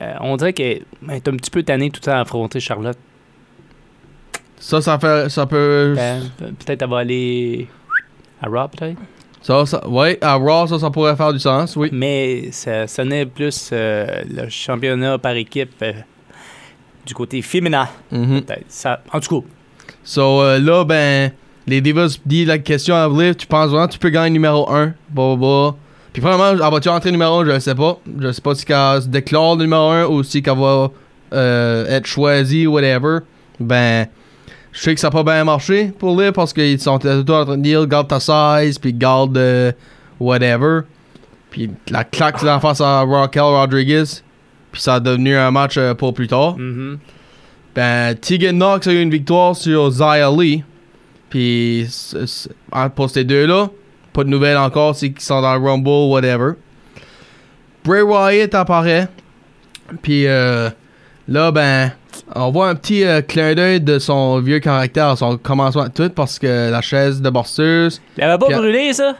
euh, 0.00 0.14
on 0.20 0.36
dirait 0.36 0.52
qu'elle 0.52 0.82
est 1.10 1.28
un 1.28 1.36
petit 1.36 1.50
peu 1.50 1.62
tannée 1.62 1.90
tout 1.90 2.00
le 2.02 2.04
temps 2.06 2.16
à 2.16 2.20
affronter 2.20 2.60
Charlotte. 2.60 2.98
ça, 4.58 4.80
ça 4.80 4.98
fait, 4.98 5.28
ça 5.30 5.46
peut, 5.46 5.94
Ben, 5.96 6.22
peut-être 6.38 6.82
elle 6.82 6.88
va 6.90 6.98
aller 6.98 7.68
à 8.42 8.48
Raw, 8.48 8.68
peut-être? 8.68 8.98
ça, 9.42 9.64
ça, 9.66 9.88
ouais, 9.88 10.18
à 10.20 10.34
Raw, 10.34 10.66
ça, 10.66 10.78
ça 10.78 10.90
pourrait 10.90 11.16
faire 11.16 11.32
du 11.32 11.38
sens, 11.38 11.76
oui. 11.76 11.88
Mais 11.92 12.50
ça 12.52 12.86
sonnait 12.86 13.26
plus 13.26 13.70
euh, 13.72 14.22
le 14.28 14.48
championnat 14.48 15.18
par 15.18 15.32
équipe 15.36 15.74
euh, 15.82 15.92
du 17.06 17.14
côté 17.14 17.40
féminin. 17.42 17.88
Mhm. 18.10 18.42
Ça, 18.68 19.00
en 19.12 19.20
tout 19.20 19.40
cas, 19.42 19.46
So, 20.04 20.40
euh, 20.42 20.58
là, 20.58 20.84
ben, 20.84 21.30
les 21.66 21.80
Divas 21.80 22.18
disent 22.24 22.46
la 22.48 22.58
question 22.58 22.94
à 22.94 23.08
Liv, 23.08 23.34
tu 23.34 23.46
penses 23.46 23.70
vraiment 23.70 23.86
que 23.86 23.92
tu 23.92 23.98
peux 23.98 24.08
gagner 24.10 24.30
numéro 24.30 24.70
1, 24.70 24.94
bah, 25.10 25.34
bah. 25.36 25.74
Puis, 26.18 26.26
premièrement, 26.28 26.50
elle 26.64 26.72
va-tu 26.72 26.88
entrer 26.88 27.12
numéro 27.12 27.38
1, 27.42 27.44
je 27.44 27.58
sais 27.60 27.74
pas. 27.76 28.00
Je 28.18 28.32
sais 28.32 28.40
pas 28.42 28.54
si 28.56 28.64
elle 28.68 29.02
se 29.02 29.06
déclare 29.06 29.56
numéro 29.56 29.88
1 29.90 30.06
ou 30.06 30.24
si 30.24 30.42
qu'elle 30.42 30.58
va 30.58 30.90
euh, 31.32 31.86
être 31.86 32.06
choisie, 32.06 32.66
whatever. 32.66 33.18
Ben, 33.60 34.08
je 34.72 34.80
sais 34.80 34.94
que 34.94 35.00
ça 35.00 35.06
n'a 35.06 35.10
pas 35.12 35.22
bien 35.22 35.44
marché 35.44 35.92
pour 35.96 36.20
Liv 36.20 36.32
parce 36.32 36.52
qu'ils 36.52 36.80
sont 36.80 36.98
temps 36.98 37.10
en 37.10 37.44
train 37.44 37.56
de 37.56 37.62
dire 37.62 37.86
garde 37.86 38.08
ta 38.08 38.18
size, 38.18 38.80
puis 38.80 38.92
garde 38.92 39.38
euh, 39.38 39.70
whatever. 40.18 40.80
Puis 41.50 41.70
la 41.88 42.02
claque 42.02 42.42
en 42.42 42.58
face 42.58 42.80
à 42.80 43.04
Raquel 43.04 43.42
Rodriguez. 43.42 44.02
Puis 44.72 44.82
ça 44.82 44.94
a 44.94 45.00
devenu 45.00 45.36
un 45.36 45.52
match 45.52 45.76
euh, 45.78 45.94
pour 45.94 46.14
plus 46.14 46.26
tard. 46.26 46.56
mhm. 46.58 46.98
Ben, 47.76 48.16
Tegan 48.16 48.54
Knox 48.54 48.88
a 48.88 48.92
eu 48.92 49.00
une 49.02 49.10
victoire 49.10 49.54
sur 49.54 49.88
Zia 49.92 50.28
Lee. 50.36 50.64
Puis, 51.30 51.88
en- 52.72 52.90
pour 52.90 53.08
ces 53.08 53.22
deux-là, 53.22 53.70
pas 54.18 54.24
de 54.24 54.30
nouvelles 54.30 54.56
encore, 54.56 54.96
c'est 54.96 55.10
qu'ils 55.10 55.22
sont 55.22 55.40
dans 55.40 55.54
le 55.54 55.60
Rumble, 55.64 56.10
whatever. 56.10 56.54
Bray 57.84 58.02
Wyatt 58.02 58.52
apparaît. 58.52 59.06
Puis, 60.02 60.26
euh, 60.26 60.70
là, 61.28 61.52
ben, 61.52 61.92
on 62.34 62.50
voit 62.50 62.68
un 62.68 62.74
petit 62.74 63.04
euh, 63.04 63.22
clin 63.22 63.54
d'œil 63.54 63.80
de 63.80 64.00
son 64.00 64.40
vieux 64.40 64.58
caractère, 64.58 65.16
son 65.16 65.36
commencement 65.38 65.84
de 65.84 65.90
tout, 65.92 66.10
parce 66.10 66.40
que 66.40 66.68
la 66.68 66.80
chaise 66.80 67.22
de 67.22 67.30
borseuse. 67.30 68.02
Elle 68.16 68.30
avait 68.30 68.38
pas 68.44 68.48
brûlé, 68.56 68.92
ça? 68.92 69.14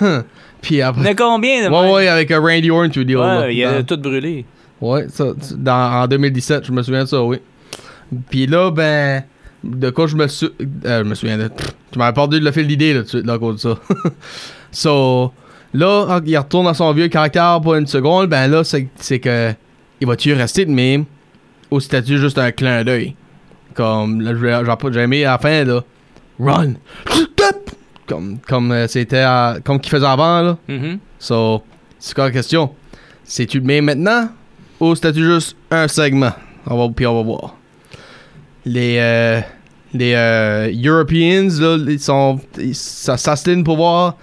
Puis 0.60 0.74
Il 0.74 0.82
après. 0.82 1.10
a 1.10 1.14
combien 1.14 1.68
de 1.68 1.72
Ouais, 1.72 1.92
ouais, 1.92 2.08
avec 2.08 2.32
un 2.32 2.40
Randy 2.40 2.72
Orton, 2.72 2.90
tu 2.90 2.98
veux 2.98 3.04
dire. 3.04 3.20
là, 3.20 3.42
Ouais, 3.42 3.54
il 3.54 3.64
a 3.64 3.84
tout 3.84 3.98
brûlé. 3.98 4.44
Ouais, 4.80 5.06
ça, 5.10 5.26
dans, 5.56 6.02
en 6.02 6.06
2017, 6.08 6.66
je 6.66 6.72
me 6.72 6.82
souviens 6.82 7.04
de 7.04 7.08
ça, 7.08 7.22
oui. 7.22 7.38
Puis 8.28 8.48
là, 8.48 8.72
ben, 8.72 9.22
de 9.64 9.90
quoi 9.90 10.06
je 10.06 10.16
me, 10.16 10.24
euh, 10.24 10.28
je 11.04 11.08
me 11.08 11.14
souviens 11.14 11.38
de. 11.38 11.48
pff, 11.48 11.74
Tu 11.92 11.98
m'avais 11.98 12.14
perdu 12.14 12.40
le 12.40 12.50
fil 12.52 12.66
d'idée, 12.66 12.94
là, 12.94 13.02
de 13.02 13.30
à 13.30 13.38
cause 13.38 13.56
de 13.56 13.60
ça. 13.60 13.78
so, 14.70 15.32
là, 15.74 16.20
il 16.24 16.36
retourne 16.38 16.64
dans 16.66 16.74
son 16.74 16.92
vieux 16.92 17.08
caractère 17.08 17.60
pour 17.62 17.74
une 17.74 17.86
seconde, 17.86 18.28
ben 18.28 18.46
là, 18.48 18.62
c'est 18.64 19.18
que. 19.18 19.52
Il 20.00 20.06
va-tu 20.06 20.32
rester 20.32 20.64
de 20.64 20.70
même 20.70 21.04
ou 21.70 21.78
c'était-tu 21.78 22.16
juste 22.16 22.38
un 22.38 22.52
clin 22.52 22.82
d'œil? 22.84 23.14
Comme, 23.74 24.22
là, 24.22 24.32
j'ai 24.92 25.00
aimé 25.00 25.24
à 25.26 25.32
la 25.32 25.38
fin, 25.38 25.62
là. 25.64 25.82
Run! 26.38 26.72
Comme, 28.06 28.38
comme 28.48 28.72
euh, 28.72 28.86
c'était. 28.88 29.18
à- 29.18 29.58
Comme 29.62 29.78
qu'il 29.78 29.90
faisait 29.90 30.06
avant, 30.06 30.40
là. 30.40 30.58
Mhm. 30.68 30.98
So, 31.18 31.62
c'est 31.98 32.14
quoi 32.14 32.24
la 32.24 32.30
question? 32.30 32.70
C'est-tu 33.24 33.60
le 33.60 33.64
même 33.66 33.84
maintenant 33.84 34.28
ou 34.80 34.94
c'était-tu 34.94 35.22
juste 35.22 35.54
un 35.70 35.86
segment? 35.86 36.32
On 36.66 36.76
va, 36.78 36.92
puis 36.94 37.06
on 37.06 37.14
va 37.14 37.22
voir. 37.22 37.56
Les, 38.64 38.96
euh, 38.98 39.40
les 39.92 40.12
euh, 40.14 40.72
Europeans, 40.84 41.48
là, 41.60 41.76
ils 41.88 41.98
sont, 42.00 42.38
ils- 42.58 42.74
ça 42.74 43.16
s'astine 43.16 43.64
pour 43.64 43.76
voir 43.76 44.16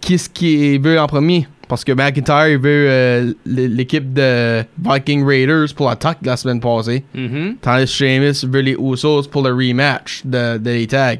qui 0.00 0.18
ce 0.18 0.28
qui 0.28 0.78
veut 0.78 0.98
en 1.00 1.06
premier. 1.06 1.46
Parce 1.66 1.82
que 1.82 1.92
McIntyre, 1.92 2.48
il 2.48 2.58
veut 2.58 2.86
euh, 2.88 3.32
l'équipe 3.46 4.12
de 4.12 4.62
Viking 4.82 5.24
Raiders 5.26 5.68
pour 5.74 5.88
l'attaque 5.88 6.18
de 6.22 6.26
la 6.26 6.36
semaine 6.36 6.60
passée. 6.60 7.04
Mhm. 7.14 7.56
Tandis 7.62 7.84
que 7.84 7.90
Sheamus 7.90 8.44
veut 8.46 8.60
les 8.60 8.76
Usos 8.78 9.22
pour 9.30 9.42
le 9.42 9.50
rematch 9.54 10.22
de, 10.26 10.58
de 10.58 10.70
les 10.70 10.86
tags. 10.86 11.14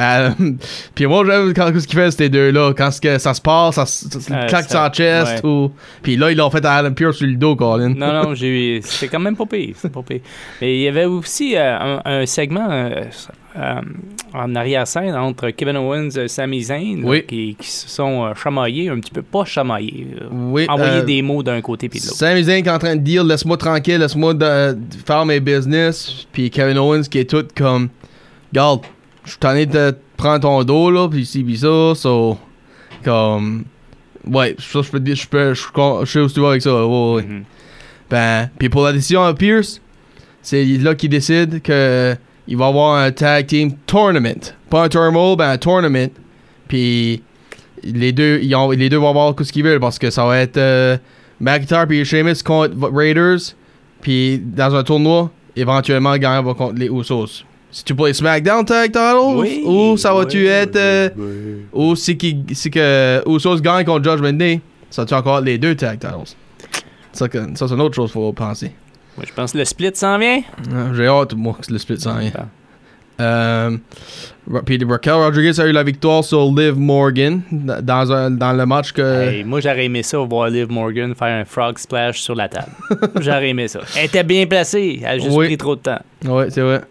Euh, 0.00 0.30
puis 0.94 1.06
moi 1.06 1.24
j'aime 1.26 1.52
quand 1.54 1.72
ce 1.78 1.86
qu'il 1.86 1.98
fait 1.98 2.10
ces 2.10 2.28
deux-là. 2.28 2.72
Quand 2.76 2.90
ça 2.90 3.34
se 3.34 3.40
passe, 3.40 3.74
ça, 3.74 3.86
ça, 3.86 4.46
claque 4.46 4.68
sa 4.70 4.90
chest 4.90 5.42
ouais. 5.42 5.48
ou. 5.50 5.72
Puis 6.02 6.16
là, 6.16 6.30
ils 6.30 6.36
l'ont 6.36 6.50
fait 6.50 6.64
à 6.64 6.74
Adam 6.76 6.92
Pierce 6.92 7.16
sur 7.16 7.26
le 7.26 7.34
dos, 7.34 7.56
Colin. 7.56 7.90
Non, 7.90 8.12
non, 8.12 8.34
j'ai 8.34 8.80
c'était 8.82 9.08
quand 9.08 9.20
même 9.20 9.36
pas 9.36 9.46
pire. 9.46 9.74
pas 9.92 10.02
pire. 10.02 10.20
Mais 10.60 10.76
il 10.76 10.82
y 10.82 10.88
avait 10.88 11.04
aussi 11.06 11.56
euh, 11.56 11.78
un, 11.78 12.00
un 12.04 12.26
segment 12.26 12.68
euh, 12.70 13.80
en 14.34 14.54
arrière-scène 14.54 15.14
entre 15.16 15.50
Kevin 15.50 15.76
Owens 15.78 16.10
et 16.10 16.28
Sami 16.28 16.62
Zayn 16.62 17.02
Oui. 17.02 17.24
qui, 17.26 17.56
qui 17.58 17.68
se 17.68 17.88
sont 17.88 18.32
chamaillés, 18.34 18.88
un 18.90 19.00
petit 19.00 19.10
peu 19.10 19.22
pas 19.22 19.44
chamaillés, 19.44 20.06
Oui, 20.30 20.66
envoyer 20.68 21.02
des 21.02 21.22
mots 21.22 21.42
d'un 21.42 21.60
côté 21.60 21.88
puis 21.88 21.98
de 21.98 22.04
l'autre. 22.04 22.18
Sami 22.18 22.44
Zayn 22.44 22.62
qui 22.62 22.68
est 22.68 22.72
en 22.72 22.78
train 22.78 22.94
de 22.94 23.00
dire 23.00 23.24
laisse-moi 23.24 23.56
tranquille, 23.56 23.98
laisse-moi 23.98 24.34
de- 24.34 24.74
de 24.74 24.78
faire 25.04 25.24
mes 25.26 25.40
business. 25.40 26.26
Puis 26.32 26.50
Kevin 26.50 26.78
Owens 26.78 27.02
qui 27.10 27.18
est 27.18 27.28
tout 27.28 27.46
comme 27.56 27.88
Garde, 28.52 28.82
je 29.28 29.32
suis 29.32 29.40
tanné 29.40 29.66
de 29.66 29.94
prendre 30.16 30.40
ton 30.40 30.64
dos 30.64 30.90
là, 30.90 31.08
puis 31.08 31.24
ci, 31.26 31.42
puis 31.44 31.56
ça. 31.58 31.92
So, 31.94 32.38
comme. 33.04 33.64
Ouais, 34.26 34.56
ça 34.58 34.82
je 34.82 34.90
peux 34.90 35.00
dire, 35.00 35.14
je 35.16 35.26
peux, 35.28 35.54
je 35.54 36.04
sais 36.10 36.20
où 36.20 36.28
tu 36.28 36.40
vas 36.40 36.50
avec 36.50 36.62
ça. 36.62 36.74
ouais, 36.86 37.14
ouais. 37.14 37.22
Mhm. 37.22 37.44
Ben, 38.10 38.50
puis 38.58 38.68
pour 38.68 38.84
la 38.84 38.92
décision 38.92 39.22
à 39.22 39.32
Pierce, 39.34 39.80
c'est 40.42 40.64
là 40.64 40.94
qu'il 40.94 41.10
décide 41.10 41.62
que 41.62 42.16
il 42.46 42.56
va 42.56 42.66
avoir 42.66 42.96
un 42.98 43.10
tag 43.12 43.46
team 43.46 43.72
tournament. 43.86 44.52
Pas 44.70 44.84
un 44.84 44.88
tournament, 44.88 45.36
ben 45.36 45.50
un 45.50 45.58
tournament. 45.58 46.08
Puis 46.66 47.22
les 47.84 48.12
deux, 48.12 48.40
ils 48.42 48.54
ont- 48.54 48.70
les 48.70 48.88
deux 48.88 48.96
vont 48.96 49.10
avoir 49.10 49.34
ce 49.40 49.52
qu'ils 49.52 49.62
veulent 49.64 49.80
parce 49.80 49.98
que 49.98 50.10
ça 50.10 50.24
va 50.26 50.38
être 50.38 50.56
euh, 50.56 50.96
McIntyre 51.40 51.86
puis 51.86 52.04
Sheamus 52.04 52.42
contre 52.44 52.74
Raiders. 52.92 53.38
Puis 54.00 54.38
dans 54.38 54.74
un 54.74 54.82
tournoi, 54.82 55.30
éventuellement, 55.56 56.12
le 56.12 56.18
gagnant 56.18 56.42
va 56.42 56.54
contre 56.54 56.78
les 56.78 56.86
Usos. 56.88 57.44
Si 57.70 57.84
tu 57.84 57.94
les 57.94 58.14
SmackDown 58.14 58.64
Tag 58.64 58.86
Titles, 58.90 59.18
Oui, 59.36 59.62
ou 59.64 59.96
ça 59.98 60.14
va-tu 60.14 60.38
oui, 60.38 60.46
être. 60.46 60.76
euh, 60.76 61.10
oui, 61.16 61.24
oui. 61.24 61.56
ou 61.72 61.94
si, 61.96 62.16
qui- 62.16 62.42
si 62.52 62.70
que 62.70 63.22
Usos 63.26 63.60
gagne 63.60 63.84
contre 63.84 64.10
Judgment 64.10 64.32
Day, 64.32 64.60
ça 64.90 65.02
va-tu 65.02 65.14
encore 65.14 65.40
les 65.42 65.58
deux 65.58 65.74
Tag 65.74 65.98
Titles? 65.98 66.34
Ça, 67.12 67.28
que- 67.28 67.38
ça 67.56 67.68
c'est 67.68 67.74
une 67.74 67.80
autre 67.82 67.94
chose 67.94 68.10
qu'il 68.10 68.20
faut 68.20 68.32
penser. 68.32 68.72
Ouais, 69.18 69.24
je 69.28 69.32
pense 69.34 69.52
que 69.52 69.58
le 69.58 69.64
split 69.66 69.90
s'en 69.94 70.16
vient. 70.18 70.40
Ah, 70.72 70.86
J'ai 70.94 71.06
hâte, 71.08 71.34
moi, 71.34 71.56
que 71.60 71.70
le 71.72 71.78
split 71.78 72.00
s'en 72.00 72.16
vient. 72.18 72.30
Ah. 72.38 72.46
Euh, 73.20 73.76
Ra- 74.50 74.62
puis 74.64 74.78
Raquel 74.88 75.14
Rodriguez 75.14 75.58
a 75.60 75.66
eu 75.66 75.72
la 75.72 75.82
victoire 75.82 76.22
sur 76.22 76.44
Liv 76.52 76.74
Morgan 76.78 77.40
dans, 77.50 78.12
un, 78.12 78.30
dans 78.30 78.52
le 78.52 78.64
match 78.64 78.92
que. 78.92 79.02
Hey, 79.28 79.44
moi, 79.44 79.60
j'aurais 79.60 79.86
aimé 79.86 80.04
ça, 80.04 80.18
voir 80.18 80.48
Liv 80.48 80.70
Morgan 80.70 81.14
faire 81.16 81.40
un 81.40 81.44
frog 81.44 81.78
splash 81.78 82.20
sur 82.20 82.36
la 82.36 82.48
table. 82.48 82.70
j'aurais 83.20 83.48
aimé 83.50 83.66
ça. 83.66 83.80
Elle 83.96 84.04
était 84.06 84.22
bien 84.22 84.46
placée. 84.46 85.00
Elle 85.02 85.08
a 85.08 85.18
juste 85.18 85.36
Oui. 85.36 85.46
pris 85.46 85.58
trop 85.58 85.74
de 85.74 85.80
temps. 85.80 85.98
Ouais, 86.24 86.48
c'est 86.50 86.60
vrai. 86.60 86.82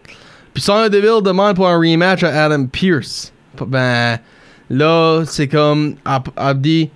Puis 0.58 0.64
Sonya 0.64 0.88
Deville 0.88 1.22
demande 1.22 1.54
pour 1.54 1.68
un 1.68 1.78
rematch 1.78 2.24
à 2.24 2.46
Adam 2.46 2.66
Pierce. 2.66 3.32
Ben, 3.64 4.18
là, 4.68 5.22
c'est 5.24 5.46
comme. 5.46 5.94
Elle, 6.36 6.60
dit 6.60 6.90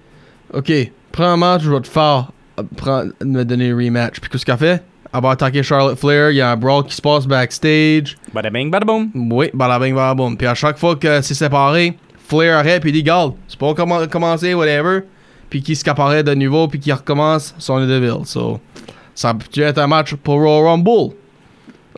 Ok, 0.53 0.72
prends 1.12 1.35
un 1.35 1.37
match, 1.37 1.62
je 1.62 1.70
vais 1.70 1.81
te 1.81 1.87
faire. 1.87 2.33
euh, 2.59 2.64
prends- 2.77 3.05
me 3.25 3.44
donner 3.44 3.70
un 3.70 3.77
rematch. 3.77 4.18
Puis 4.18 4.29
qu'est-ce 4.29 4.44
qu'elle 4.44 4.57
fait? 4.57 4.83
Elle 5.14 5.22
va 5.22 5.31
attaquer 5.31 5.62
Charlotte 5.62 5.96
Flair. 5.96 6.33
Il 6.33 6.38
y 6.38 6.40
a 6.40 6.51
un 6.51 6.57
brawl 6.57 6.83
qui 6.87 6.96
se 6.96 7.01
passe 7.01 7.25
backstage. 7.25 8.16
Bada 8.35 8.51
bing, 8.51 8.68
bada 8.68 8.85
boom. 8.85 9.12
Oui, 9.14 9.48
bada 9.55 9.79
bing, 9.79 9.94
bada 9.94 10.14
boom. 10.14 10.37
Puis 10.37 10.48
à 10.48 10.57
chaque 10.57 10.79
fois 10.79 10.96
que 10.96 11.20
c'est 11.22 11.35
séparé, 11.35 11.96
Flair 12.27 12.59
arrête 12.59 12.83
puis 12.83 12.90
dit 12.90 13.05
Garde, 13.05 13.35
c'est 13.46 13.61
pas 13.61 13.75
comment 13.75 14.05
commencer, 14.09 14.55
whatever. 14.55 15.03
Puis 15.51 15.62
qui 15.62 15.77
se 15.77 15.85
de 16.25 16.35
nouveau 16.35 16.66
puis 16.66 16.81
qui 16.81 16.90
recommence 16.90 17.55
Sonya 17.59 17.87
Deville. 17.87 18.27
So, 18.27 18.59
ça 19.14 19.33
peut 19.33 19.61
être 19.62 19.79
un 19.79 19.87
match 19.87 20.16
pour 20.16 20.40
Royal 20.40 20.64
Rumble? 20.64 21.14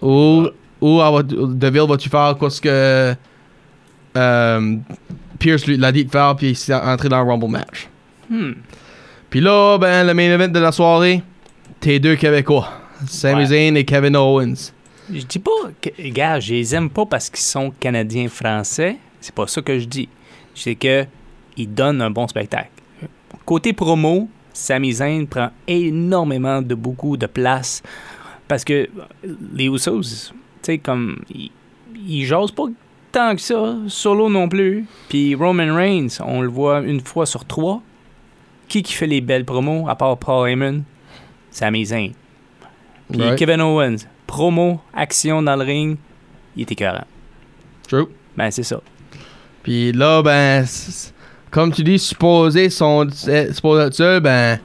Ou, 0.02 0.48
va- 0.88 1.22
Deville 1.22 1.86
va-tu 1.88 2.08
faire 2.08 2.36
quoi 2.38 2.50
ce 2.50 2.60
que 2.60 3.14
euh, 4.16 4.76
Pierce 5.38 5.66
lui 5.66 5.76
l'a 5.76 5.92
dit 5.92 6.04
de 6.04 6.10
faire, 6.10 6.34
puis 6.36 6.50
il 6.50 6.56
s'est 6.56 6.74
entré 6.74 7.08
dans 7.08 7.22
le 7.22 7.28
Rumble 7.30 7.48
match. 7.48 7.88
Hmm. 8.30 8.52
Puis 9.30 9.40
là, 9.40 9.76
ben, 9.78 10.06
le 10.06 10.14
main 10.14 10.30
event 10.32 10.48
de 10.48 10.58
la 10.58 10.72
soirée, 10.72 11.22
tes 11.80 11.98
deux 11.98 12.16
Québécois, 12.16 12.68
Sami 13.06 13.40
Ouais. 13.40 13.46
Zayn 13.46 13.74
et 13.76 13.84
Kevin 13.84 14.16
Owens. 14.16 14.72
Je 15.12 15.22
dis 15.24 15.38
pas, 15.38 15.50
que, 15.82 15.90
gars, 16.10 16.40
je 16.40 16.54
les 16.54 16.74
aime 16.74 16.88
pas 16.88 17.04
parce 17.04 17.28
qu'ils 17.28 17.40
sont 17.40 17.70
canadiens-français. 17.78 18.96
C'est 19.20 19.34
pas 19.34 19.46
ça 19.46 19.60
que 19.60 19.78
je 19.78 19.84
dis. 19.86 20.08
C'est 20.54 20.76
que 20.76 21.04
ils 21.56 21.72
donnent 21.72 22.00
un 22.00 22.10
bon 22.10 22.26
spectacle. 22.28 22.70
Côté 23.44 23.72
promo, 23.72 24.28
Sami 24.52 24.92
Zayn 24.92 25.26
prend 25.26 25.50
énormément 25.66 26.62
de 26.62 26.74
beaucoup 26.74 27.16
de 27.16 27.26
place 27.26 27.82
parce 28.48 28.64
que 28.64 28.88
les 29.54 29.66
Usos, 29.66 30.32
sais, 30.66 30.78
comme 30.78 31.22
ils 32.06 32.24
jasent 32.26 32.52
pas 32.52 32.64
tant 33.12 33.34
que 33.36 33.40
ça, 33.40 33.76
solo 33.86 34.28
non 34.28 34.48
plus. 34.48 34.86
Puis 35.08 35.34
Roman 35.34 35.74
Reigns, 35.74 36.20
on 36.20 36.40
le 36.40 36.48
voit 36.48 36.80
une 36.80 37.00
fois 37.00 37.26
sur 37.26 37.44
trois. 37.44 37.80
Qui 38.66 38.82
qui 38.82 38.92
fait 38.92 39.06
les 39.06 39.20
belles 39.20 39.44
promos 39.44 39.88
à 39.88 39.94
part 39.94 40.16
Paul 40.18 40.48
Heyman? 40.48 40.82
Sami 41.50 41.84
Zayn. 41.84 42.12
Puis 43.10 43.20
Right. 43.20 43.38
Kevin 43.38 43.60
Owens, 43.60 43.96
promo, 44.26 44.80
action 44.92 45.42
dans 45.42 45.56
le 45.56 45.64
ring, 45.64 45.96
il 46.56 46.62
était 46.62 46.72
écœurant. 46.72 47.04
True. 47.86 48.06
Ben, 48.36 48.50
c'est 48.50 48.62
ça. 48.62 48.80
Puis 49.62 49.92
là, 49.92 50.22
ben, 50.22 50.64
comme 51.50 51.72
tu 51.72 51.84
dis, 51.84 51.98
supposé 51.98 52.70
sont 52.70 53.06
eh, 53.28 53.52
supposé 53.52 53.82
être 53.84 53.94
seul, 53.94 54.20
ben, 54.20 54.58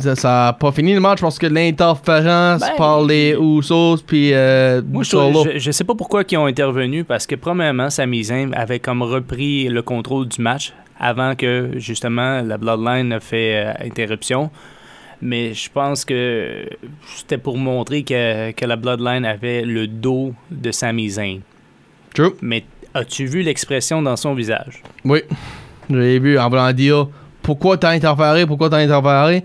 ça- 0.00 0.16
ça 0.16 0.48
a 0.48 0.52
pas 0.52 0.72
fini 0.72 0.94
le 0.94 1.00
match 1.00 1.20
parce 1.20 1.38
que 1.38 1.46
l'interférence 1.46 2.60
Ben, 2.60 2.76
par 2.76 3.02
les 3.04 3.36
Usos 3.38 3.98
puis 4.06 4.32
euh, 4.32 4.80
Moi, 4.86 5.02
je, 5.02 5.10
Solo. 5.10 5.44
je, 5.44 5.58
je 5.58 5.70
sais 5.70 5.84
pas 5.84 5.94
pourquoi 5.94 6.22
ils 6.28 6.36
ont 6.36 6.46
intervenu 6.46 7.04
parce 7.04 7.26
que, 7.26 7.34
premièrement, 7.34 7.90
Sami 7.90 8.24
Zayn 8.24 8.52
avait 8.54 8.78
comme 8.80 9.02
repris 9.02 9.68
le 9.68 9.82
contrôle 9.82 10.28
du 10.28 10.40
match 10.40 10.72
avant 10.98 11.34
que, 11.34 11.70
justement, 11.76 12.40
la 12.42 12.56
Bloodline 12.58 13.12
a 13.12 13.20
fait 13.20 13.66
euh, 13.66 13.86
interruption. 13.86 14.50
Mais 15.20 15.52
je 15.52 15.68
pense 15.70 16.04
que 16.04 16.64
c'était 17.16 17.38
pour 17.38 17.56
montrer 17.58 18.04
que, 18.04 18.52
que 18.52 18.64
la 18.64 18.76
Bloodline 18.76 19.24
avait 19.24 19.62
le 19.62 19.86
dos 19.88 20.32
de 20.50 20.70
Sami 20.70 21.08
Zayn. 21.10 21.40
True. 22.14 22.34
Mais 22.40 22.64
as-tu 22.94 23.26
vu 23.26 23.42
l'expression 23.42 24.00
dans 24.00 24.16
son 24.16 24.34
visage? 24.34 24.82
Oui. 25.04 25.20
J'ai 25.90 26.18
vu 26.20 26.38
en 26.38 26.48
voulant 26.48 26.72
dire 26.72 27.08
pourquoi 27.42 27.76
t'as 27.78 27.90
interféré, 27.90 28.46
pourquoi 28.46 28.70
t'as 28.70 28.76
interféré? 28.78 29.42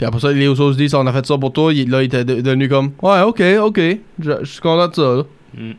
Puis 0.00 0.06
après 0.06 0.18
ça, 0.20 0.32
les 0.32 0.46
Usos 0.46 0.72
disent 0.72 0.94
on 0.94 1.06
a 1.06 1.12
fait 1.12 1.26
ça 1.26 1.36
pour 1.36 1.52
toi. 1.52 1.74
Il- 1.74 1.90
là, 1.90 2.00
il 2.02 2.06
était 2.06 2.24
de- 2.24 2.40
devenu 2.40 2.70
comme 2.70 2.92
ouais, 3.02 3.20
ok, 3.20 3.42
ok. 3.60 3.78
Je, 4.18 4.32
je 4.40 4.44
suis 4.50 4.60
content 4.62 4.88
de 4.88 4.94
ça. 4.94 5.02
Là. 5.02 5.22
Mm. 5.52 5.72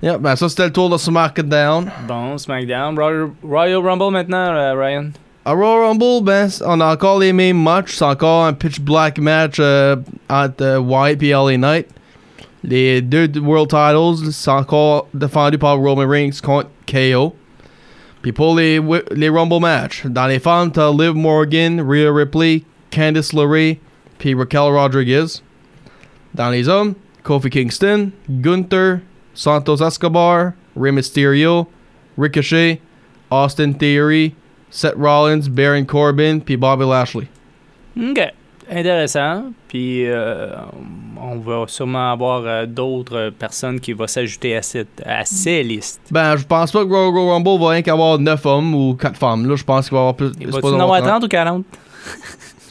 Yeah, 0.00 0.18
ben 0.18 0.36
ça 0.36 0.48
c'était 0.48 0.66
le 0.66 0.72
tour 0.72 0.88
de 0.88 0.96
SmackDown. 0.96 1.90
Bon, 2.06 2.38
SmackDown. 2.38 2.96
Royal, 2.96 3.30
Royal 3.42 3.78
Rumble 3.84 4.12
maintenant, 4.12 4.36
euh, 4.54 4.72
Ryan. 4.74 5.10
À 5.44 5.52
Royal 5.52 5.88
Rumble, 5.88 6.22
ben, 6.24 6.48
on 6.64 6.80
a 6.80 6.92
encore 6.92 7.18
les 7.18 7.32
mêmes 7.32 7.60
matchs. 7.60 7.96
C'est 7.96 8.04
encore 8.04 8.44
un 8.44 8.52
pitch 8.52 8.78
black 8.78 9.18
match 9.18 9.56
euh, 9.58 9.96
entre 10.30 10.62
euh, 10.62 10.78
Wyatt 10.78 11.20
et 11.20 11.30
LA 11.30 11.56
Knight. 11.58 11.86
Les 12.62 13.02
deux 13.02 13.28
World 13.40 13.68
Titles 13.70 14.30
sont 14.32 14.52
encore 14.52 15.08
défendus 15.12 15.58
par 15.58 15.76
Roman 15.76 16.06
Reigns 16.08 16.30
contre 16.40 16.68
KO. 16.86 17.34
Puis 18.22 18.30
pour 18.30 18.54
les, 18.54 18.80
les 19.16 19.28
Rumble 19.28 19.58
matchs, 19.60 20.06
dans 20.06 20.26
les 20.28 20.38
femmes, 20.38 20.70
t'as 20.70 20.92
Liv 20.92 21.14
Morgan, 21.14 21.80
Rhea 21.80 22.12
Ripley, 22.12 22.62
Candice 22.90 23.32
LeRae, 23.32 23.78
puis 24.18 24.34
Raquel 24.34 24.72
Rodriguez. 24.72 25.42
Dans 26.34 26.50
les 26.50 26.68
hommes, 26.68 26.94
Kofi 27.22 27.50
Kingston, 27.50 28.10
Gunther, 28.28 29.00
Santos 29.34 29.82
Escobar, 29.82 30.52
Rey 30.76 30.92
Mysterio, 30.92 31.66
Ricochet, 32.16 32.80
Austin 33.30 33.72
Theory, 33.72 34.34
Seth 34.70 34.94
Rollins, 34.96 35.48
Baron 35.48 35.84
Corbin, 35.84 36.40
puis 36.40 36.56
Bobby 36.56 36.84
Lashley. 36.84 37.28
OK. 37.96 38.32
Intéressant. 38.70 39.44
Puis 39.68 40.06
euh, 40.06 40.50
on 41.20 41.38
va 41.38 41.64
sûrement 41.68 42.12
avoir 42.12 42.42
euh, 42.44 42.66
d'autres 42.66 43.30
personnes 43.30 43.80
qui 43.80 43.94
vont 43.94 44.06
s'ajouter 44.06 44.56
à, 44.56 44.62
cette, 44.62 45.02
à 45.06 45.24
ces 45.24 45.62
listes. 45.62 46.00
Ben, 46.10 46.36
je 46.36 46.44
pense 46.44 46.70
pas 46.70 46.84
que 46.84 46.88
Royal 46.88 47.30
Rumble 47.30 47.62
va 47.62 47.70
rien 47.70 47.82
qu'avoir 47.82 48.18
9 48.18 48.46
hommes 48.46 48.74
ou 48.74 48.94
4 48.94 49.16
femmes. 49.16 49.48
Là, 49.48 49.56
je 49.56 49.64
pense 49.64 49.88
qu'il 49.88 49.94
va 49.96 49.98
y 49.98 50.00
avoir 50.00 50.14
plus. 50.14 50.32
Il 50.38 50.48
pas 50.48 50.70
en 50.70 50.80
avoir 50.80 51.00
30. 51.00 51.08
30 51.08 51.24
ou 51.24 51.28
40? 51.28 51.64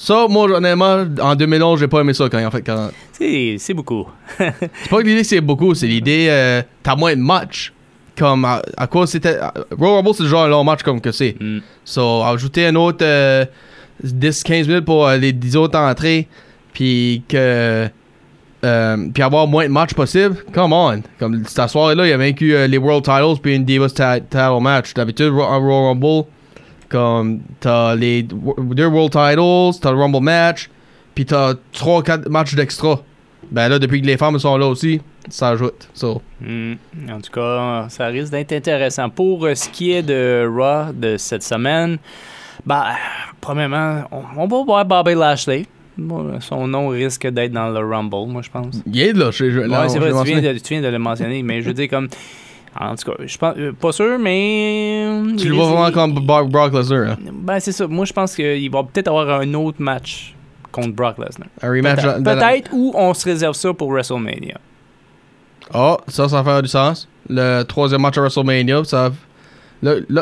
Ça, 0.08 0.26
moi, 0.30 0.50
honnêtement, 0.50 1.04
en 1.22 1.36
2011, 1.36 1.82
j'ai 1.82 1.90
pas 1.90 2.00
aimé 2.00 2.14
ça 2.14 2.30
quand 2.30 2.40
ils 2.40 2.46
ont 2.46 2.50
fait 2.52 2.62
40. 2.62 2.94
C'est 3.12 3.74
beaucoup. 3.74 4.08
C'est 4.38 4.90
pas 4.90 5.02
que 5.02 5.06
l'idée 5.06 5.26
c'est 5.26 5.42
beaucoup, 5.42 5.76
c'est 5.76 5.86
l'idée, 5.88 6.28
euh, 6.30 6.62
t'as 6.82 6.96
moins 6.96 7.14
de 7.14 7.20
matchs. 7.20 7.74
Comme, 8.18 8.46
à, 8.46 8.62
à 8.78 8.88
quoi 8.88 9.06
c'était. 9.06 9.38
Royal 9.78 9.98
Rumble, 9.98 10.14
c'est 10.16 10.24
le 10.24 10.30
genre 10.30 10.46
un 10.46 10.48
long 10.48 10.64
match 10.64 10.82
comme 10.82 11.02
que 11.02 11.12
c'est. 11.12 11.36
Mm. 11.42 11.60
So, 11.84 12.24
ajouter 12.24 12.68
un 12.68 12.76
autre 12.76 13.00
euh, 13.02 13.44
10-15 14.02 14.68
minutes 14.68 14.86
pour 14.86 15.06
euh, 15.06 15.18
les 15.18 15.34
10 15.34 15.58
autres 15.58 15.78
entrées, 15.78 16.30
puis 16.72 17.24
que. 17.28 17.90
euh, 18.64 18.98
puis 19.14 19.22
avoir 19.24 19.46
moins 19.46 19.66
de 19.66 19.74
matchs 19.74 19.94
possible. 19.94 20.38
Come 20.54 20.72
on. 20.72 21.02
Comme 21.20 21.44
cette 21.46 21.70
soirée-là, 21.70 22.08
il 22.08 22.14
a 22.14 22.18
vaincu 22.18 22.56
euh, 22.56 22.66
les 22.68 22.78
World 22.78 23.04
Titles 23.04 23.42
puis 23.42 23.56
une 23.58 23.66
Divas 23.66 23.90
Title 23.90 24.58
match. 24.62 24.94
D'habitude, 24.94 25.34
un 25.34 25.58
Royal 25.58 25.90
Rumble, 25.90 26.24
comme 26.90 27.42
t'as 27.60 27.96
les 27.96 28.24
deux 28.24 28.86
World 28.88 29.12
Titles, 29.12 29.80
t'as 29.82 29.92
le 29.92 29.98
Rumble 29.98 30.22
match, 30.22 30.70
puis 31.16 31.26
t'as 31.26 31.54
3-4 31.74 32.30
matchs 32.30 32.56
d'extra. 32.56 33.02
Ben 33.52 33.70
là, 33.70 33.80
depuis 33.80 34.02
que 34.02 34.08
les 34.08 34.18
femmes 34.18 34.38
sont 34.40 34.58
là 34.58 34.68
aussi, 34.68 35.00
ça 35.30 35.50
ajoute. 35.50 35.90
So, 35.94 36.22
Mm. 36.42 36.74
En 37.10 37.20
tout 37.20 37.32
cas, 37.32 37.88
ça 37.90 38.08
risque 38.08 38.32
d'être 38.32 38.54
intéressant. 38.54 39.10
Pour 39.10 39.46
euh, 39.46 39.56
ce 39.56 39.70
qui 39.70 39.92
est 39.92 40.04
de 40.04 40.48
Raw 40.48 40.94
de 40.94 41.18
cette 41.18 41.44
semaine, 41.44 41.98
bah, 42.66 42.96
premièrement, 43.42 44.04
on, 44.12 44.48
va 44.48 44.64
voir 44.64 44.86
Bobby 44.86 45.16
Lashley. 45.16 45.66
Bon, 45.98 46.40
son 46.42 46.68
nom 46.68 46.90
risque 46.90 47.28
d'être 47.28 47.52
dans 47.52 47.70
le 47.70 47.80
Rumble, 47.80 48.32
moi, 48.32 48.42
je 48.44 48.52
pense. 48.52 48.82
il 48.86 49.00
est 49.00 49.14
là. 49.14 49.32
Je, 49.32 49.50
je, 49.50 49.60
Ouais, 49.62 49.90
c'est 49.90 49.98
vrai, 49.98 50.12
tu 50.12 50.32
viens, 50.32 50.54
de, 50.54 50.60
tu 50.60 50.74
viens 50.74 50.82
de 50.82 50.88
le 50.90 51.00
mentionner, 51.00 51.42
mais 51.42 51.62
je 51.62 51.68
veux 51.68 51.74
dire, 51.74 51.90
comme. 51.90 52.08
En 52.80 52.96
tout 52.96 53.12
cas, 53.12 53.18
je 53.26 53.38
pense. 53.38 53.56
euh, 53.58 53.72
Pas 53.74 53.92
sûr, 53.92 54.18
mais. 54.20 55.06
euh, 55.08 55.36
Tu 55.38 55.50
le 55.50 55.56
vois 55.56 55.66
vraiment 55.68 55.92
comme 55.92 56.14
Brock, 56.14 56.50
Brock 56.50 56.74
Lesnar. 56.74 57.12
hein. 57.12 57.18
Ben, 57.34 57.60
c'est 57.60 57.72
ça. 57.72 57.88
Moi, 57.88 58.06
je 58.06 58.14
pense 58.14 58.36
qu'il 58.36 58.70
va 58.72 58.84
peut-être 58.84 59.08
avoir 59.08 59.42
un 59.42 59.54
autre 59.56 59.82
match 59.82 60.36
contre 60.72 60.94
Brock 60.94 61.18
Lesnar. 61.18 61.48
Un 61.62 61.70
rematch. 61.70 62.02
Peut-être, 62.24 62.70
la- 62.72 62.78
ou 62.78 62.92
on 62.96 63.14
se 63.14 63.26
réserve 63.26 63.56
ça 63.56 63.74
pour 63.74 63.92
WrestleMania. 63.92 64.58
Ah, 65.74 65.98
ça, 66.08 66.30
ça 66.30 66.44
fait 66.44 66.62
du 66.62 66.68
sens. 66.68 67.08
Le 67.30 67.64
troisième 67.64 68.02
match 68.02 68.18
à 68.18 68.22
WrestleMania, 68.22 68.84
ça. 68.86 69.12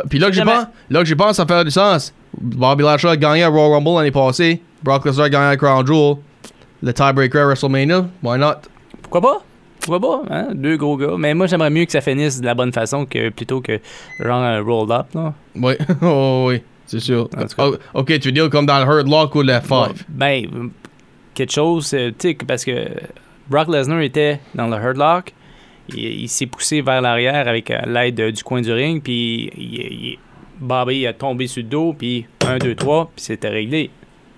Puis 0.10 0.20
là 0.20 0.28
que 0.28 0.34
j'y 0.34 0.42
pense, 0.42 0.66
là 0.90 1.00
que 1.00 1.06
j'y 1.06 1.16
pense, 1.16 1.36
ça 1.38 1.46
fait 1.46 1.64
du 1.64 1.72
sens. 1.72 2.14
Bobby 2.40 2.84
Lashley 2.84 3.12
a 3.12 3.18
gagné 3.18 3.44
à 3.44 3.48
Royal 3.50 3.72
Rumble 3.74 3.96
l'année 3.98 4.12
passée. 4.12 4.62
Brock 4.84 5.06
Lesnar 5.06 5.26
a 5.26 5.30
gagné 5.30 5.46
à 5.46 5.58
Crown 5.58 5.86
Jewel. 5.86 6.16
Le 6.84 6.94
tiebreaker 6.94 7.42
à 7.44 7.46
WrestleMania, 7.48 8.06
why 8.22 8.38
not? 8.38 8.56
Pourquoi 9.02 9.22
pas? 9.22 9.44
Pourquoi 9.86 10.00
pas? 10.28 10.36
Hein? 10.36 10.48
Deux 10.56 10.78
gros 10.78 10.98
gars. 10.98 11.16
Mais 11.18 11.34
moi, 11.34 11.46
j'aimerais 11.48 11.70
mieux 11.70 11.86
que 11.86 11.92
ça 11.92 12.02
finisse 12.02 12.42
de 12.42 12.46
la 12.46 12.54
bonne 12.56 12.72
façon 12.74 13.06
que 13.06 13.30
plutôt 13.30 13.62
que 13.62 13.80
genre 14.20 14.42
un 14.42 14.60
roll 14.62 14.92
up. 14.92 15.06
Là. 15.14 15.34
Oui, 15.56 15.74
oh, 16.02 16.48
oui, 16.50 16.62
c'est 16.88 17.00
sûr. 17.00 17.30
Oh, 17.60 17.76
ok, 17.94 18.08
tu 18.20 18.28
veux 18.30 18.32
dire 18.32 18.50
comme 18.50 18.66
dans 18.66 18.80
le 18.80 18.86
Hurt 18.86 19.08
Lock 19.08 19.36
ou 19.36 19.42
le 19.44 19.54
F5. 19.54 19.92
Ben, 20.10 20.46
euh, 20.56 20.68
quelque 21.36 21.52
chose, 21.52 21.94
euh, 21.94 22.10
tu 22.18 22.30
sais, 22.30 22.38
parce 22.48 22.66
que 22.66 22.88
Brock 23.48 23.68
Lesnar 23.68 24.02
était 24.02 24.40
dans 24.56 24.68
le 24.68 24.76
Hurt 24.78 24.98
Lock. 24.98 25.34
Il, 25.90 26.00
il 26.22 26.30
s'est 26.30 26.48
poussé 26.48 26.82
vers 26.82 27.02
l'arrière 27.02 27.48
avec 27.48 27.70
euh, 27.70 27.80
l'aide 27.86 28.20
euh, 28.20 28.32
du 28.32 28.44
coin 28.44 28.62
du 28.62 28.72
ring. 28.74 29.04
Puis 29.04 29.52
il- 29.56 29.74
il- 29.76 30.20
Bobby 30.60 31.06
a 31.06 31.14
tombé 31.14 31.46
sur 31.48 31.62
le 31.62 31.70
dos. 31.70 31.94
Puis 31.96 32.26
1, 32.48 32.58
2, 32.58 32.74
3. 32.76 33.12
Puis 33.16 33.26
c'était 33.26 33.50
réglé. 33.50 33.92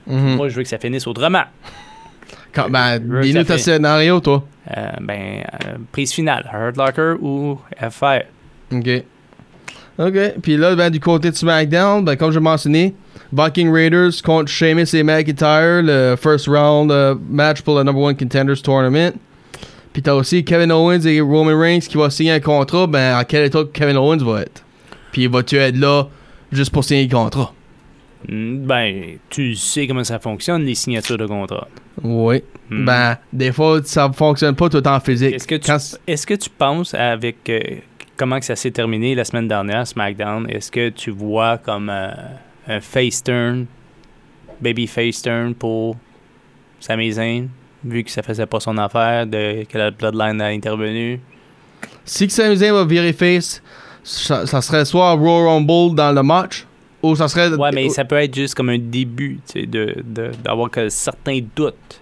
Mhm. 0.08 0.36
Moi, 0.36 0.50
je 0.50 0.56
veux 0.58 0.64
que 0.64 0.70
ça 0.70 0.78
finisse 0.80 1.08
autrement. 1.08 1.44
Quand- 2.58 2.70
ben, 2.72 3.00
veux 3.00 3.22
que 3.22 3.26
dis-nous 3.26 3.58
scénario, 3.60 4.20
toi? 4.20 4.44
Euh, 4.76 4.88
ben, 5.00 5.44
euh, 5.68 5.78
prise 5.92 6.12
finale. 6.12 6.50
Hurt 6.52 6.76
Locker 6.76 7.14
ou 7.22 7.60
F5. 7.80 8.24
Ok. 8.74 9.04
Ok. 10.00 10.42
Puis 10.42 10.58
là, 10.58 10.76
ben, 10.76 10.90
du 10.90 11.00
côté 11.00 11.30
de 11.30 11.36
SmackDown, 11.36 12.04
ben, 12.04 12.16
comme 12.16 12.32
je 12.32 12.40
mentionné, 12.40 12.96
Viking 13.32 13.72
Raiders 13.72 14.24
contre 14.24 14.50
Sheamus 14.50 14.88
et 14.96 15.04
McIntyre, 15.04 15.84
le 15.84 16.16
first 16.20 16.48
round 16.48 16.92
euh, 16.92 17.14
match 17.30 17.62
pour 17.62 17.78
le 17.78 17.84
number 17.84 18.02
one 18.02 18.16
contenders 18.18 18.62
tournament. 18.64 19.14
Puis 19.94 20.02
t'as 20.02 20.14
aussi 20.14 20.44
Kevin 20.44 20.72
Owens 20.72 21.06
et 21.06 21.22
Roman 21.22 21.58
Reigns 21.60 21.80
qui 21.88 21.98
vont 21.98 22.10
signer 22.10 22.32
un 22.32 22.40
contrat. 22.40 22.88
Ben, 22.88 23.18
à 23.18 23.24
quel 23.24 23.46
état 23.46 23.60
Kevin 23.72 23.98
Owens 23.98 24.24
va 24.24 24.42
être? 24.42 24.64
Puis 25.12 25.28
vas-tu 25.28 25.58
être 25.58 25.78
là 25.78 26.08
juste 26.52 26.72
pour 26.72 26.84
signer 26.84 27.08
le 27.08 27.16
contrat? 27.16 27.54
Mm, 28.28 28.66
Ben, 28.66 29.18
tu 29.30 29.56
sais 29.56 29.88
comment 29.88 30.04
ça 30.04 30.20
fonctionne, 30.20 30.64
les 30.64 30.76
signatures 30.76 31.18
de 31.18 31.26
contrat. 31.26 31.68
Oui. 32.04 32.44
Mm. 32.70 32.86
Ben, 32.86 33.18
des 33.32 33.52
fois, 33.52 33.82
ça 33.84 34.12
fonctionne 34.12 34.56
pas 34.56 34.70
tout 34.70 34.86
en 34.86 35.00
physique. 35.00 35.34
Est-ce 35.34 35.48
que, 35.48 35.56
tu, 35.56 35.68
Quand 35.68 35.80
est-ce 36.06 36.28
que 36.28 36.34
tu 36.34 36.50
penses 36.50 36.94
avec 36.94 37.50
euh, 37.50 37.60
comment 38.18 38.40
que 38.40 38.46
ça 38.46 38.56
s'est 38.56 38.72
terminé 38.72 39.16
la 39.16 39.24
semaine 39.24 39.48
dernière, 39.48 39.88
SmackDown, 39.88 40.50
est-ce 40.50 40.72
que 40.72 40.90
tu 40.90 41.12
vois 41.12 41.58
comme 41.58 41.90
euh, 41.90 42.12
un 42.68 42.82
face 42.82 43.24
turn, 43.24 43.66
baby 44.60 44.88
face 44.88 45.22
turn 45.22 45.54
pour 45.54 45.96
Sami 46.80 47.12
Zayn 47.12 47.48
vu 47.84 48.04
que 48.04 48.12
ça 48.12 48.22
faisait 48.24 48.46
pas 48.46 48.60
son 48.60 48.78
affaire, 48.78 49.26
de, 49.26 49.64
que 49.64 49.78
la 49.78 49.92
Bloodline 49.92 50.42
a 50.42 50.48
intervenu? 50.48 51.22
Si 52.04 52.30
Sami 52.30 52.58
Zayn 52.58 52.74
va 52.74 52.84
virer 52.84 53.14
face, 53.14 53.62
ça, 54.04 54.46
ça 54.46 54.62
serait 54.62 54.84
soit 54.84 55.14
Royal 55.14 55.48
Rumble 55.48 55.96
dans 55.96 56.12
le 56.12 56.24
match, 56.24 56.67
ou 57.12 57.16
ça 57.16 57.28
serait. 57.28 57.50
Ouais, 57.50 57.72
mais 57.74 57.90
ça 57.90 58.06
peut 58.06 58.16
être 58.16 58.34
juste 58.36 58.56
comme 58.56 58.70
un 58.70 58.78
début, 58.78 59.40
tu 59.52 59.62
sais, 59.62 59.66
de, 59.66 59.96
de- 60.04 60.32
d'avoir 60.44 60.70
que 60.70 60.90
certains 60.90 61.40
doutes. 61.56 62.02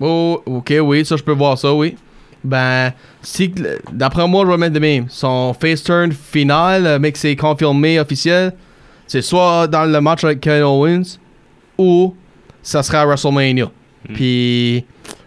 Oh, 0.00 0.42
ok, 0.46 0.72
oui, 0.82 1.04
ça 1.04 1.16
je 1.16 1.22
peux 1.22 1.32
voir 1.32 1.56
ça, 1.58 1.72
oui. 1.72 1.96
Ben, 2.44 2.92
si 3.22 3.52
d'après 3.92 4.26
moi, 4.26 4.44
je 4.44 4.50
vais 4.50 4.56
mettre 4.56 4.74
de 4.74 4.80
même. 4.80 5.06
Son 5.08 5.54
face 5.54 5.82
turn 5.84 6.10
final, 6.12 6.86
euh, 6.86 6.98
mais 6.98 7.12
que 7.12 7.18
c'est 7.18 7.36
confirmé 7.36 8.00
officiel, 8.00 8.52
c'est 9.06 9.22
soit 9.22 9.68
dans 9.68 9.84
le 9.84 10.00
match 10.00 10.24
avec 10.24 10.40
Kevin 10.40 10.64
Owens, 10.64 11.18
ou 11.78 12.14
ça 12.62 12.82
serait 12.82 12.98
à 12.98 13.06
WrestleMania. 13.06 13.70
Puis, 14.14 14.84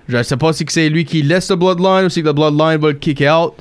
je 0.10 0.22
sais 0.24 0.36
pas 0.36 0.52
si 0.52 0.66
c'est 0.68 0.90
lui 0.90 1.06
qui 1.06 1.22
laisse 1.22 1.50
le 1.50 1.56
Bloodline 1.56 2.06
ou 2.06 2.10
si 2.10 2.22
le 2.22 2.34
Bloodline 2.34 2.78
va 2.80 2.88
le 2.90 2.94
kick 2.96 3.22
out. 3.22 3.54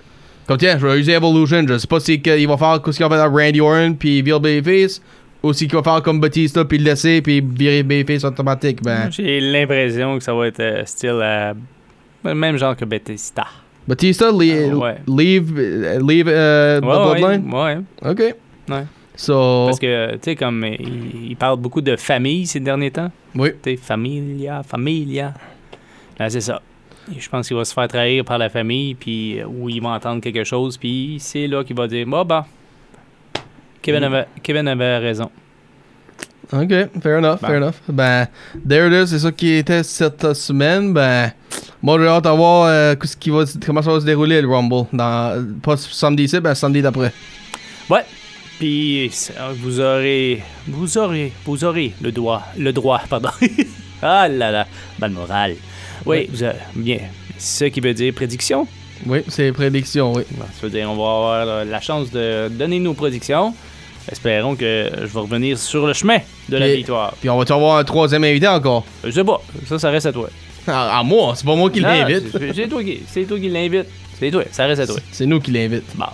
Comme 0.49 0.59
tiens, 0.59 0.77
je 0.79 0.87
vais 0.87 0.99
user 0.99 1.12
Evolution. 1.12 1.64
Je 1.69 1.79
sais 1.79 1.87
pas 1.87 2.01
si 2.01 2.14
il 2.14 2.49
va 2.49 2.57
faire 2.57 2.81
ce 2.85 2.90
qu'il 2.90 3.07
va 3.07 3.09
faire 3.17 3.25
avec 3.25 3.38
Randy 3.47 3.61
Orton 3.61 3.95
puis 3.99 4.21
virer 4.23 4.40
Babyface, 4.40 5.01
ou 5.45 5.53
si 5.53 5.67
qu'il 5.69 5.77
va 5.77 5.83
faire 5.83 6.03
comme 6.03 6.21
Batista 6.21 6.65
puis 6.65 6.79
le 6.79 6.85
laisser 6.85 7.21
puis 7.23 7.41
virer 7.41 7.83
Babyface 7.83 8.25
automatique. 8.25 8.83
Ben, 8.83 9.11
J'ai 9.11 9.41
l'impression 9.41 10.19
que 10.19 10.25
ça 10.25 10.35
va 10.35 10.47
être 10.49 10.61
euh, 10.61 10.83
style 10.85 11.21
euh, 11.23 11.55
le 12.25 12.35
même 12.35 12.57
genre 12.57 12.77
que 12.77 12.85
Batista. 12.85 13.47
Batista, 13.87 14.31
li- 14.33 14.53
Ah, 14.73 14.77
ouais. 14.77 14.97
leave, 15.07 15.53
euh, 15.59 16.01
leave 16.01 16.29
euh, 16.29 16.81
Ouais, 16.81 16.87
Bloodline? 17.21 17.53
ouais. 17.53 17.79
Ok. 18.11 18.35
Ouais. 18.71 18.85
So, 19.17 19.67
Parce 19.67 19.79
que, 19.79 20.13
tu 20.15 20.19
sais, 20.23 20.35
comme 20.37 20.65
il, 20.65 21.29
il 21.31 21.37
parle 21.37 21.59
beaucoup 21.61 21.81
de 21.81 21.95
famille 21.97 22.47
ces 22.47 22.59
derniers 22.61 22.91
temps. 22.91 23.11
oui. 23.37 23.51
Tu 23.63 23.71
sais, 23.73 23.77
familia, 23.77 24.63
familia. 24.63 25.35
Ben, 26.19 26.29
c'est 26.31 26.41
ça. 26.41 26.61
Je 27.17 27.29
pense 27.29 27.47
qu'il 27.47 27.57
va 27.57 27.65
se 27.67 27.75
faire 27.75 27.87
trahir 27.87 28.25
par 28.25 28.39
la 28.39 28.49
famille, 28.49 28.95
puis 28.95 29.39
où 29.47 29.69
il 29.69 29.83
va 29.83 29.91
entendre 29.91 30.23
quelque 30.23 30.43
chose, 30.45 30.79
puis 30.79 31.19
c'est 31.21 31.47
là 31.47 31.63
qu'il 31.63 31.77
va 31.77 31.87
dire 31.87 32.07
Bon, 32.07 32.25
bah, 32.25 32.47
Kevin, 33.85 34.01
Mm. 34.01 34.05
avait, 34.05 34.27
Kevin 34.42 34.66
avait 34.68 34.99
raison. 34.99 35.31
Ok, 36.53 36.70
fair 37.03 37.18
enough, 37.18 37.40
Bon. 37.40 37.47
fair 37.49 37.57
enough. 37.57 37.75
Ben, 37.88 38.27
there 38.68 38.87
it 38.87 38.92
is, 38.92 39.11
c'est 39.11 39.18
ça 39.18 39.33
qui 39.33 39.53
était 39.55 39.83
cette 39.83 40.35
semaine. 40.35 40.92
Ben, 40.92 41.33
moi 41.83 41.99
j'ai 41.99 42.07
hâte 42.07 42.25
de 42.25 42.29
voir 42.31 42.66
euh, 42.68 42.94
qu'est-ce 42.97 43.16
qui 43.16 43.31
va, 43.31 43.44
comment 43.64 43.83
ça 43.83 43.90
va 43.92 44.01
se 44.01 44.05
dérouler 44.05 44.40
le 44.40 44.49
Rumble. 44.49 44.87
Dans, 44.92 45.44
pas 45.62 45.77
samedi 45.77 46.25
ici, 46.25 46.40
ben 46.40 46.55
samedi 46.55 46.81
d'après. 46.83 47.12
Ouais. 47.90 48.05
Puis 48.59 49.11
vous 49.57 49.81
aurez, 49.81 50.42
vous 50.68 50.97
aurez, 50.99 51.33
vous 51.44 51.64
aurez 51.64 51.92
le 52.01 52.12
droit, 52.12 52.42
le 52.57 52.73
droit, 52.73 53.01
pardon. 53.09 53.31
ah 54.03 54.29
là 54.29 54.51
là, 54.51 54.66
bonne 54.99 55.12
morale. 55.12 55.57
Oui, 56.07 56.16
Ouais. 56.18 56.29
vous 56.31 56.42
avez- 56.42 56.59
bien. 56.77 56.99
Ce 57.38 57.64
qui 57.64 57.81
veut 57.81 57.94
dire 57.94 58.14
prédiction. 58.14 58.66
Oui, 59.07 59.20
c'est 59.29 59.51
prédiction, 59.53 60.12
oui. 60.12 60.23
Ça 60.38 60.47
veut 60.62 60.70
dire 60.70 60.88
on 60.88 60.94
va 60.94 61.03
avoir 61.03 61.33
euh, 61.49 61.64
la 61.64 61.81
chance 61.81 62.11
de 62.12 62.49
donner 62.49 62.79
nos 62.79 62.94
prédictions. 62.94 63.55
Espérons 64.11 64.55
que 64.55 64.90
je 65.01 65.07
vais 65.07 65.21
revenir 65.21 65.59
sur 65.59 65.87
le 65.87 65.93
chemin 65.93 66.19
de 66.49 66.57
la 66.59 66.67
Puis- 66.67 66.77
victoire. 66.77 67.14
Puis 67.21 67.31
on 67.31 67.38
va-tu 67.38 67.53
avoir 67.53 67.79
un 67.79 67.85
troisième 67.85 68.25
invité 68.25 68.47
encore? 68.49 68.85
Je 69.03 69.11
sais 69.11 69.25
pas, 69.25 69.40
ça, 69.67 69.79
ça 69.79 69.90
reste 69.90 70.07
à 70.07 70.12
toi. 70.12 70.29
À, 70.67 70.99
à 70.99 71.03
moi, 71.03 71.35
c'est 71.37 71.45
pas 71.47 71.55
moi 71.55 71.71
qui 71.71 71.81
l'invite. 71.81 72.25
c'est- 72.55 72.69
toi 72.69 72.83
qui, 72.83 73.01
c'est 73.07 73.25
toi 73.25 73.38
qui 73.38 73.49
l'invite. 73.49 73.87
C'est 74.19 74.31
toi, 74.31 74.45
ça 74.53 74.67
reste 74.67 74.81
à 74.83 74.87
toi. 74.87 74.97
C'est 75.11 75.27
nous 75.27 75.40
qui 75.40 75.51
l'invite. 75.51 75.85
Bon. 75.95 76.07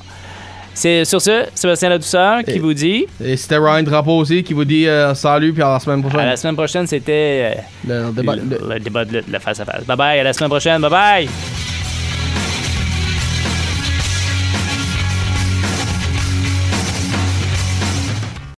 C'est 0.73 1.05
sur 1.05 1.21
ce, 1.21 1.47
Sébastien 1.55 1.89
Ladouceur 1.89 2.43
qui 2.45 2.53
Et- 2.53 2.59
vous 2.61 2.73
dit 2.73 3.05
Et 3.23 3.37
c'était 3.37 3.59
Ryan 3.59 3.83
Drapeau 3.83 4.19
aussi 4.19 4.43
qui 4.45 4.55
vous 4.55 4.65
dit 4.65 4.87
euh, 4.87 5.15
salut 5.15 5.53
puis 5.53 5.63
à 5.63 5.73
la 5.73 5.81
semaine 5.81 5.99
à 5.99 6.03
prochaine. 6.09 6.27
la 6.29 6.37
semaine 6.37 6.57
prochaine, 6.57 6.87
c'était 6.87 7.55
euh, 7.57 7.61
Le- 7.89 8.07
le 8.07 8.13
débat- 8.13 8.37
le, 8.37 8.75
le- 8.75 8.81
débat 8.81 9.05
de 9.05 9.23
le 9.29 9.39
face 9.41 9.61
à 9.61 9.65
face. 9.65 9.85
Bye 9.85 9.97
bye, 9.97 10.21
à 10.21 10.23
la 10.23 10.33
semaine 10.33 10.49
prochaine. 10.51 10.81
Bye 10.81 10.91
bye. 10.91 11.70